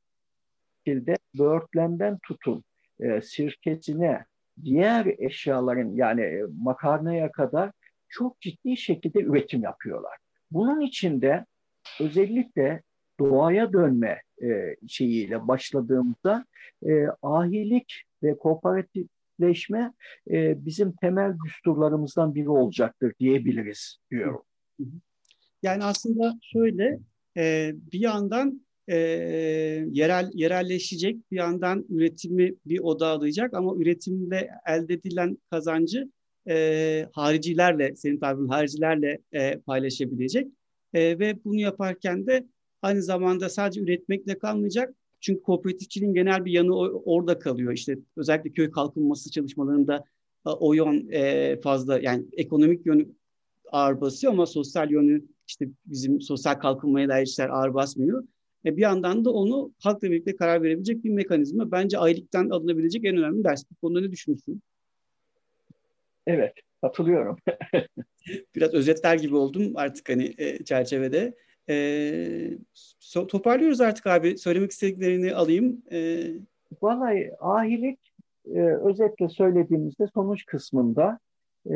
şekilde 0.85 1.17
böğürtlenden 1.39 2.19
tutun 2.23 2.63
e, 2.99 3.21
sirkesine, 3.21 4.25
diğer 4.63 5.05
eşyaların 5.19 5.95
yani 5.95 6.43
makarnaya 6.61 7.31
kadar 7.31 7.71
çok 8.11 8.41
ciddi 8.41 8.77
şekilde 8.77 9.19
üretim 9.19 9.63
yapıyorlar. 9.63 10.17
Bunun 10.51 10.81
içinde 10.81 11.45
özellikle 11.99 12.81
doğaya 13.19 13.73
dönme 13.73 14.21
e, 14.43 14.75
şeyiyle 14.87 15.47
başladığımızda 15.47 16.45
e, 16.85 17.05
ahilik 17.21 17.93
ve 18.23 18.37
kooperatifleşme 18.37 19.93
e, 20.31 20.65
bizim 20.65 20.91
temel 20.91 21.33
düsturlarımızdan 21.45 22.35
biri 22.35 22.49
olacaktır 22.49 23.13
diyebiliriz 23.19 23.97
diyorum. 24.11 24.43
Yani 25.63 25.83
aslında 25.83 26.39
şöyle 26.41 26.99
e, 27.37 27.71
bir 27.91 27.99
yandan 27.99 28.65
e, 28.87 28.97
yerel 29.91 30.31
yerelleşecek 30.33 31.31
bir 31.31 31.37
yandan 31.37 31.85
üretimi 31.89 32.55
bir 32.65 32.79
odağlayacak 32.79 33.53
ama 33.53 33.75
üretimde 33.75 34.49
elde 34.67 34.93
edilen 34.93 35.37
kazancı 35.49 36.11
e, 36.49 37.07
haricilerle, 37.13 37.95
senin 37.95 38.19
tabirin 38.19 38.47
haricilerle 38.47 39.19
e, 39.33 39.57
paylaşabilecek. 39.59 40.47
E, 40.93 41.19
ve 41.19 41.43
bunu 41.45 41.59
yaparken 41.59 42.27
de 42.27 42.47
aynı 42.81 43.03
zamanda 43.03 43.49
sadece 43.49 43.81
üretmekle 43.81 44.37
kalmayacak. 44.37 44.95
Çünkü 45.19 45.41
kooperatifçiliğin 45.41 46.13
genel 46.13 46.45
bir 46.45 46.51
yanı 46.51 46.75
orada 46.79 47.39
kalıyor. 47.39 47.73
İşte 47.73 47.97
özellikle 48.17 48.51
köy 48.51 48.71
kalkınması 48.71 49.31
çalışmalarında 49.31 50.03
o 50.45 50.73
yön 50.73 51.09
e, 51.11 51.57
fazla 51.61 51.99
yani 51.99 52.25
ekonomik 52.37 52.85
yönü 52.85 53.07
ağır 53.71 54.01
basıyor 54.01 54.33
ama 54.33 54.45
sosyal 54.45 54.91
yönü 54.91 55.25
işte 55.47 55.69
bizim 55.85 56.21
sosyal 56.21 56.53
kalkınmaya 56.55 57.09
dair 57.09 57.25
işler 57.25 57.49
ağır 57.49 57.73
basmıyor. 57.73 58.23
E, 58.65 58.77
bir 58.77 58.81
yandan 58.81 59.25
da 59.25 59.31
onu 59.31 59.73
halkla 59.79 60.11
birlikte 60.11 60.35
karar 60.35 60.63
verebilecek 60.63 61.03
bir 61.03 61.09
mekanizma. 61.09 61.71
Bence 61.71 61.97
aylıktan 61.97 62.49
alınabilecek 62.49 63.05
en 63.05 63.17
önemli 63.17 63.43
ders. 63.43 63.63
Bu 63.71 63.75
konuda 63.75 64.01
ne 64.01 64.11
düşünüyorsun? 64.11 64.61
Evet, 66.27 66.53
katılıyorum. 66.81 67.37
Biraz 68.55 68.73
özetler 68.73 69.15
gibi 69.15 69.35
oldum 69.35 69.73
artık 69.75 70.09
hani 70.09 70.33
e, 70.37 70.63
çerçevede. 70.63 71.33
E, 71.69 72.57
so, 72.99 73.27
toparlıyoruz 73.27 73.81
artık 73.81 74.07
abi. 74.07 74.37
Söylemek 74.37 74.71
istediklerini 74.71 75.35
alayım. 75.35 75.81
E, 75.91 76.23
Vallahi 76.81 77.31
ahilik 77.39 77.99
e, 78.45 78.59
özetle 78.61 79.29
söylediğimizde 79.29 80.07
sonuç 80.13 80.45
kısmında 80.45 81.19
e, 81.69 81.75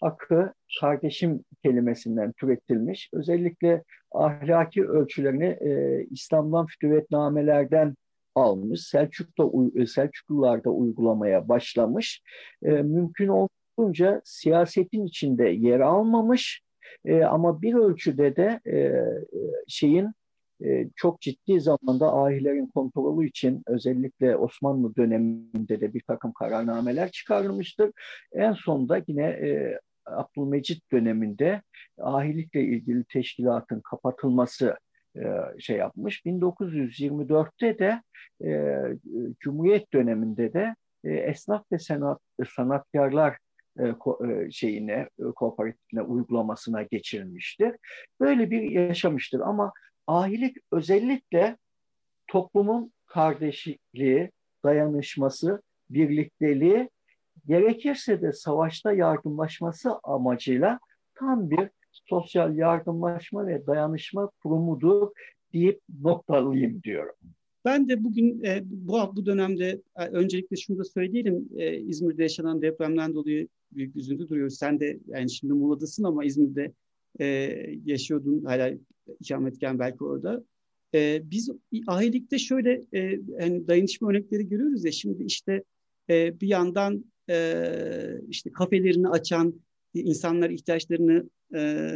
akı 0.00 0.52
kardeşim 0.80 1.44
kelimesinden 1.64 2.32
türetilmiş. 2.32 3.10
Özellikle 3.12 3.84
ahlaki 4.12 4.84
ölçülerini 4.84 5.46
e, 5.46 6.04
İslam'dan 6.10 6.66
fütüvetnamelerden 6.66 7.94
almış. 8.34 8.80
Selçuk'ta 8.80 9.50
Selçuklularda 9.86 10.70
uygulamaya 10.70 11.48
başlamış. 11.48 12.22
E, 12.62 12.70
mümkün 12.70 13.28
olduğu 13.28 13.59
olunca 13.80 14.20
siyasetin 14.24 15.06
içinde 15.06 15.48
yer 15.48 15.80
almamış 15.80 16.62
e, 17.04 17.24
ama 17.24 17.62
bir 17.62 17.74
ölçüde 17.74 18.36
de 18.36 18.60
e, 18.66 19.04
şeyin 19.68 20.12
e, 20.64 20.88
çok 20.96 21.20
ciddi 21.20 21.60
zamanda 21.60 22.12
ahilerin 22.12 22.66
kontrolü 22.66 23.28
için 23.28 23.62
özellikle 23.66 24.36
Osmanlı 24.36 24.96
döneminde 24.96 25.80
de 25.80 25.94
bir 25.94 26.02
takım 26.06 26.32
kararnameler 26.32 27.10
çıkarılmıştır. 27.10 27.90
En 28.32 28.52
sonunda 28.52 29.02
yine 29.06 29.26
e, 29.26 29.78
Abdülmecit 30.06 30.92
döneminde 30.92 31.62
ahilikle 31.98 32.60
ilgili 32.62 33.04
teşkilatın 33.04 33.80
kapatılması 33.80 34.76
e, 35.16 35.22
şey 35.58 35.76
yapmış. 35.76 36.22
1924'te 36.26 37.78
de 37.78 38.02
e, 38.44 38.80
Cumhuriyet 39.40 39.92
döneminde 39.92 40.52
de 40.52 40.74
e, 41.04 41.12
esnaf 41.12 41.72
ve 41.72 41.78
sanat, 41.78 42.20
sanatkarlar 42.56 43.38
şeyine, 44.50 45.08
e, 45.18 45.22
kooperatifine 45.36 46.02
uygulamasına 46.02 46.82
geçirilmiştir. 46.82 47.74
Böyle 48.20 48.50
bir 48.50 48.62
yaşamıştır 48.62 49.40
ama 49.40 49.72
ahilik 50.06 50.56
özellikle 50.72 51.56
toplumun 52.26 52.92
kardeşliği, 53.06 54.30
dayanışması, 54.64 55.62
birlikteliği, 55.90 56.90
gerekirse 57.46 58.22
de 58.22 58.32
savaşta 58.32 58.92
yardımlaşması 58.92 59.98
amacıyla 60.02 60.80
tam 61.14 61.50
bir 61.50 61.68
sosyal 61.92 62.56
yardımlaşma 62.56 63.46
ve 63.46 63.66
dayanışma 63.66 64.30
kurumudur 64.42 65.10
deyip 65.52 65.80
noktalayayım 66.02 66.82
diyorum. 66.82 67.14
Ben 67.64 67.88
de 67.88 68.04
bugün 68.04 68.44
e, 68.44 68.60
bu 68.64 69.16
bu 69.16 69.26
dönemde 69.26 69.82
e, 69.96 70.06
öncelikle 70.06 70.56
şunu 70.56 70.78
da 70.78 70.84
söyleyelim. 70.84 71.48
E, 71.56 71.76
İzmir'de 71.78 72.22
yaşanan 72.22 72.62
depremden 72.62 73.14
dolayı 73.14 73.48
büyük 73.72 73.96
üzüntü 73.96 74.28
duruyoruz. 74.28 74.58
Sen 74.58 74.80
de 74.80 74.98
yani 75.06 75.30
şimdi 75.30 75.52
Muğla'dasın 75.52 76.04
ama 76.04 76.24
İzmir'de 76.24 76.72
e, 77.20 77.26
yaşıyordun 77.84 78.44
hala 78.44 78.74
ikametken 79.20 79.78
belki 79.78 80.04
orada. 80.04 80.44
E, 80.94 81.22
biz 81.24 81.50
ahilikte 81.86 82.38
şöyle 82.38 82.82
e, 82.94 83.20
hani 83.40 83.68
dayanışma 83.68 84.10
örnekleri 84.10 84.48
görüyoruz 84.48 84.84
ya 84.84 84.92
şimdi 84.92 85.24
işte 85.24 85.64
e, 86.10 86.40
bir 86.40 86.48
yandan 86.48 87.04
e, 87.30 87.64
işte 88.28 88.52
kafelerini 88.52 89.08
açan 89.08 89.60
insanlar 89.94 90.50
ihtiyaçlarını 90.50 91.30
e, 91.54 91.90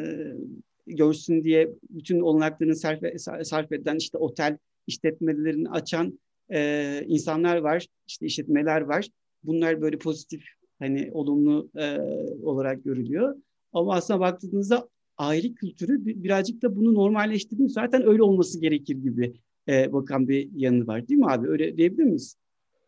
görsün 0.86 1.44
diye 1.44 1.70
bütün 1.90 2.20
olanaklarını 2.20 2.76
sarf, 2.76 3.00
sarf 3.42 3.72
eden 3.72 3.96
işte 3.96 4.18
otel 4.18 4.58
işletmelerini 4.86 5.70
açan 5.70 6.18
e, 6.52 7.04
insanlar 7.06 7.56
var, 7.56 7.86
işte 8.06 8.26
işletmeler 8.26 8.80
var. 8.80 9.08
Bunlar 9.42 9.80
böyle 9.80 9.98
pozitif 9.98 10.44
hani 10.84 11.10
olumlu 11.12 11.70
e, 11.76 11.98
olarak 12.42 12.84
görülüyor. 12.84 13.36
Ama 13.72 13.94
aslında 13.94 14.20
baktığınızda 14.20 14.88
aile 15.18 15.54
kültürü 15.54 16.06
birazcık 16.06 16.62
da 16.62 16.76
bunu 16.76 16.94
normalleştirdiğinde 16.94 17.72
zaten 17.72 18.06
öyle 18.06 18.22
olması 18.22 18.60
gerekir 18.60 18.96
gibi 18.96 19.32
e, 19.68 19.92
bakan 19.92 20.28
bir 20.28 20.50
yanı 20.54 20.86
var 20.86 21.08
değil 21.08 21.20
mi 21.20 21.30
abi? 21.30 21.48
Öyle 21.48 21.76
diyebilir 21.76 22.04
miyiz? 22.04 22.36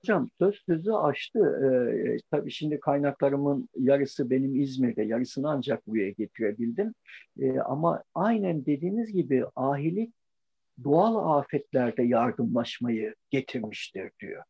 Hocam 0.01 0.29
söz 0.39 0.55
sözü 0.67 0.93
açtı. 0.93 1.39
Ee, 1.39 2.17
tabii 2.31 2.51
şimdi 2.51 2.81
kaynaklarımın 2.81 3.69
yarısı 3.79 4.31
benim 4.31 4.61
İzmir'de, 4.61 5.03
yarısını 5.03 5.51
ancak 5.51 5.87
buraya 5.87 6.11
getirebildim. 6.11 6.95
Ee, 7.41 7.59
ama 7.59 8.03
aynen 8.15 8.67
dediğiniz 8.67 9.13
gibi 9.13 9.45
ahilik 9.57 10.15
doğal 10.85 11.39
afetlerde 11.39 12.03
yardımlaşmayı 12.03 13.15
getirmiştir 13.31 14.11
diyor. 14.21 14.43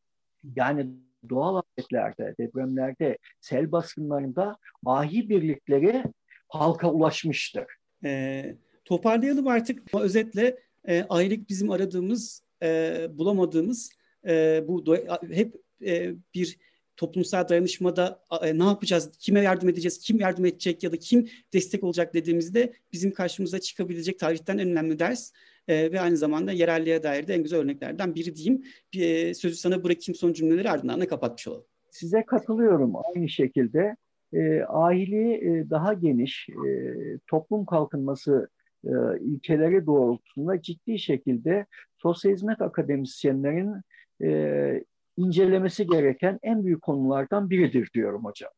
Yani 0.57 0.90
doğal 1.29 1.57
afetlerde, 1.57 2.35
depremlerde, 2.39 3.18
sel 3.41 3.72
baskınlarında 3.72 4.57
ahi 4.87 5.29
birlikleri 5.29 6.05
halka 6.49 6.91
ulaşmıştır. 6.91 7.64
E, 8.05 8.55
toparlayalım 8.85 9.49
artık. 9.49 9.95
Özetle 9.95 10.57
e, 10.89 11.03
aylık 11.09 11.49
bizim 11.49 11.70
aradığımız, 11.70 12.43
e, 12.62 13.07
bulamadığımız 13.12 13.91
e, 14.29 14.64
bu 14.68 14.97
hep 15.31 15.55
e, 15.87 16.14
bir 16.35 16.59
toplumsal 16.97 17.49
dayanışmada 17.49 18.22
e, 18.42 18.59
ne 18.59 18.64
yapacağız, 18.64 19.11
kime 19.18 19.40
yardım 19.40 19.68
edeceğiz, 19.68 19.99
kim 19.99 20.20
yardım 20.20 20.44
edecek 20.44 20.82
ya 20.82 20.92
da 20.92 20.97
kim 20.97 21.28
destek 21.53 21.84
olacak 21.84 22.14
dediğimizde 22.14 22.72
bizim 22.92 23.11
karşımıza 23.11 23.59
çıkabilecek 23.59 24.18
tarihten 24.18 24.59
en 24.59 24.68
önemli 24.70 24.99
ders 24.99 25.32
e, 25.68 25.92
ve 25.92 26.01
aynı 26.01 26.16
zamanda 26.16 26.53
yerelliğe 26.53 27.03
dair 27.03 27.26
de 27.26 27.34
en 27.34 27.42
güzel 27.42 27.59
örneklerden 27.59 28.14
biri 28.14 28.36
diyeyim. 28.36 28.64
E, 28.99 29.34
sözü 29.34 29.57
sana 29.57 29.84
bırakayım 29.84 30.14
son 30.14 30.32
cümleleri 30.32 30.70
ardından 30.70 31.01
da 31.01 31.09
kapatmış 31.09 31.49
olalım. 31.49 31.64
Size 31.90 32.24
katılıyorum 32.26 32.92
aynı 32.97 33.28
şekilde. 33.28 33.97
E, 34.32 34.61
aile 34.62 35.34
e, 35.34 35.70
daha 35.70 35.92
geniş, 35.92 36.49
e, 36.49 36.94
toplum 37.26 37.66
kalkınması 37.66 38.49
e, 38.84 38.90
ilkeleri 39.20 39.86
doğrultusunda 39.86 40.62
ciddi 40.62 40.99
şekilde 40.99 41.66
sosyal 41.97 42.32
hizmet 42.32 42.62
akademisyenlerin 42.62 43.74
e, 44.22 44.84
incelemesi 45.17 45.87
gereken 45.87 46.39
en 46.43 46.64
büyük 46.64 46.83
konulardan 46.83 47.51
biridir 47.51 47.91
diyorum 47.95 48.25
hocam. 48.25 48.51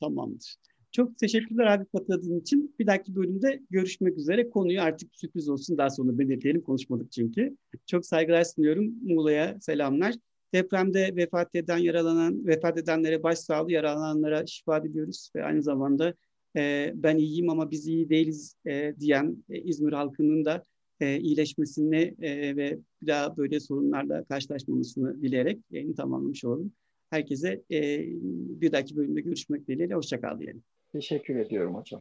Tamamdır. 0.00 0.56
Çok 0.92 1.18
teşekkürler 1.18 1.66
abi 1.66 1.84
katıldığın 1.86 2.40
için. 2.40 2.74
Bir 2.78 2.86
dahaki 2.86 3.16
bölümde 3.16 3.62
görüşmek 3.70 4.18
üzere. 4.18 4.50
Konuyu 4.50 4.80
artık 4.80 5.16
sürpriz 5.16 5.48
olsun 5.48 5.78
daha 5.78 5.90
sonra 5.90 6.18
belirleyelim 6.18 6.62
konuşmadık 6.62 7.12
çünkü. 7.12 7.56
Çok 7.86 8.06
saygılar 8.06 8.44
sunuyorum. 8.44 8.94
Muğla'ya 9.02 9.60
selamlar. 9.60 10.14
Depremde 10.54 11.16
vefat 11.16 11.54
eden, 11.54 11.78
yaralanan, 11.78 12.46
vefat 12.46 12.78
edenlere 12.78 13.22
başsağlığı, 13.22 13.72
yaralananlara 13.72 14.46
şifa 14.46 14.84
diliyoruz 14.84 15.30
ve 15.36 15.44
aynı 15.44 15.62
zamanda 15.62 16.14
e, 16.56 16.92
ben 16.94 17.16
iyiyim 17.16 17.50
ama 17.50 17.70
biz 17.70 17.86
iyi 17.86 18.08
değiliz 18.08 18.56
e, 18.66 18.94
diyen 19.00 19.44
e, 19.50 19.58
İzmir 19.58 19.92
halkının 19.92 20.44
da 20.44 20.64
e, 21.00 21.18
iyileşmesini 21.20 22.14
e, 22.20 22.56
ve 22.56 22.78
bir 23.02 23.06
daha 23.06 23.36
böyle 23.36 23.60
sorunlarla 23.60 24.24
karşılaşmamasını 24.24 25.22
dileyerek 25.22 25.58
yayını 25.70 25.94
tamamlamış 25.94 26.44
olalım. 26.44 26.72
Herkese 27.10 27.62
e, 27.70 28.04
bir 28.60 28.72
dahaki 28.72 28.96
bölümde 28.96 29.20
görüşmek 29.20 29.68
dileğiyle. 29.68 29.94
Hoşçakal 29.94 30.38
diyelim. 30.38 30.62
Teşekkür 30.92 31.36
ediyorum 31.36 31.74
hocam. 31.74 32.00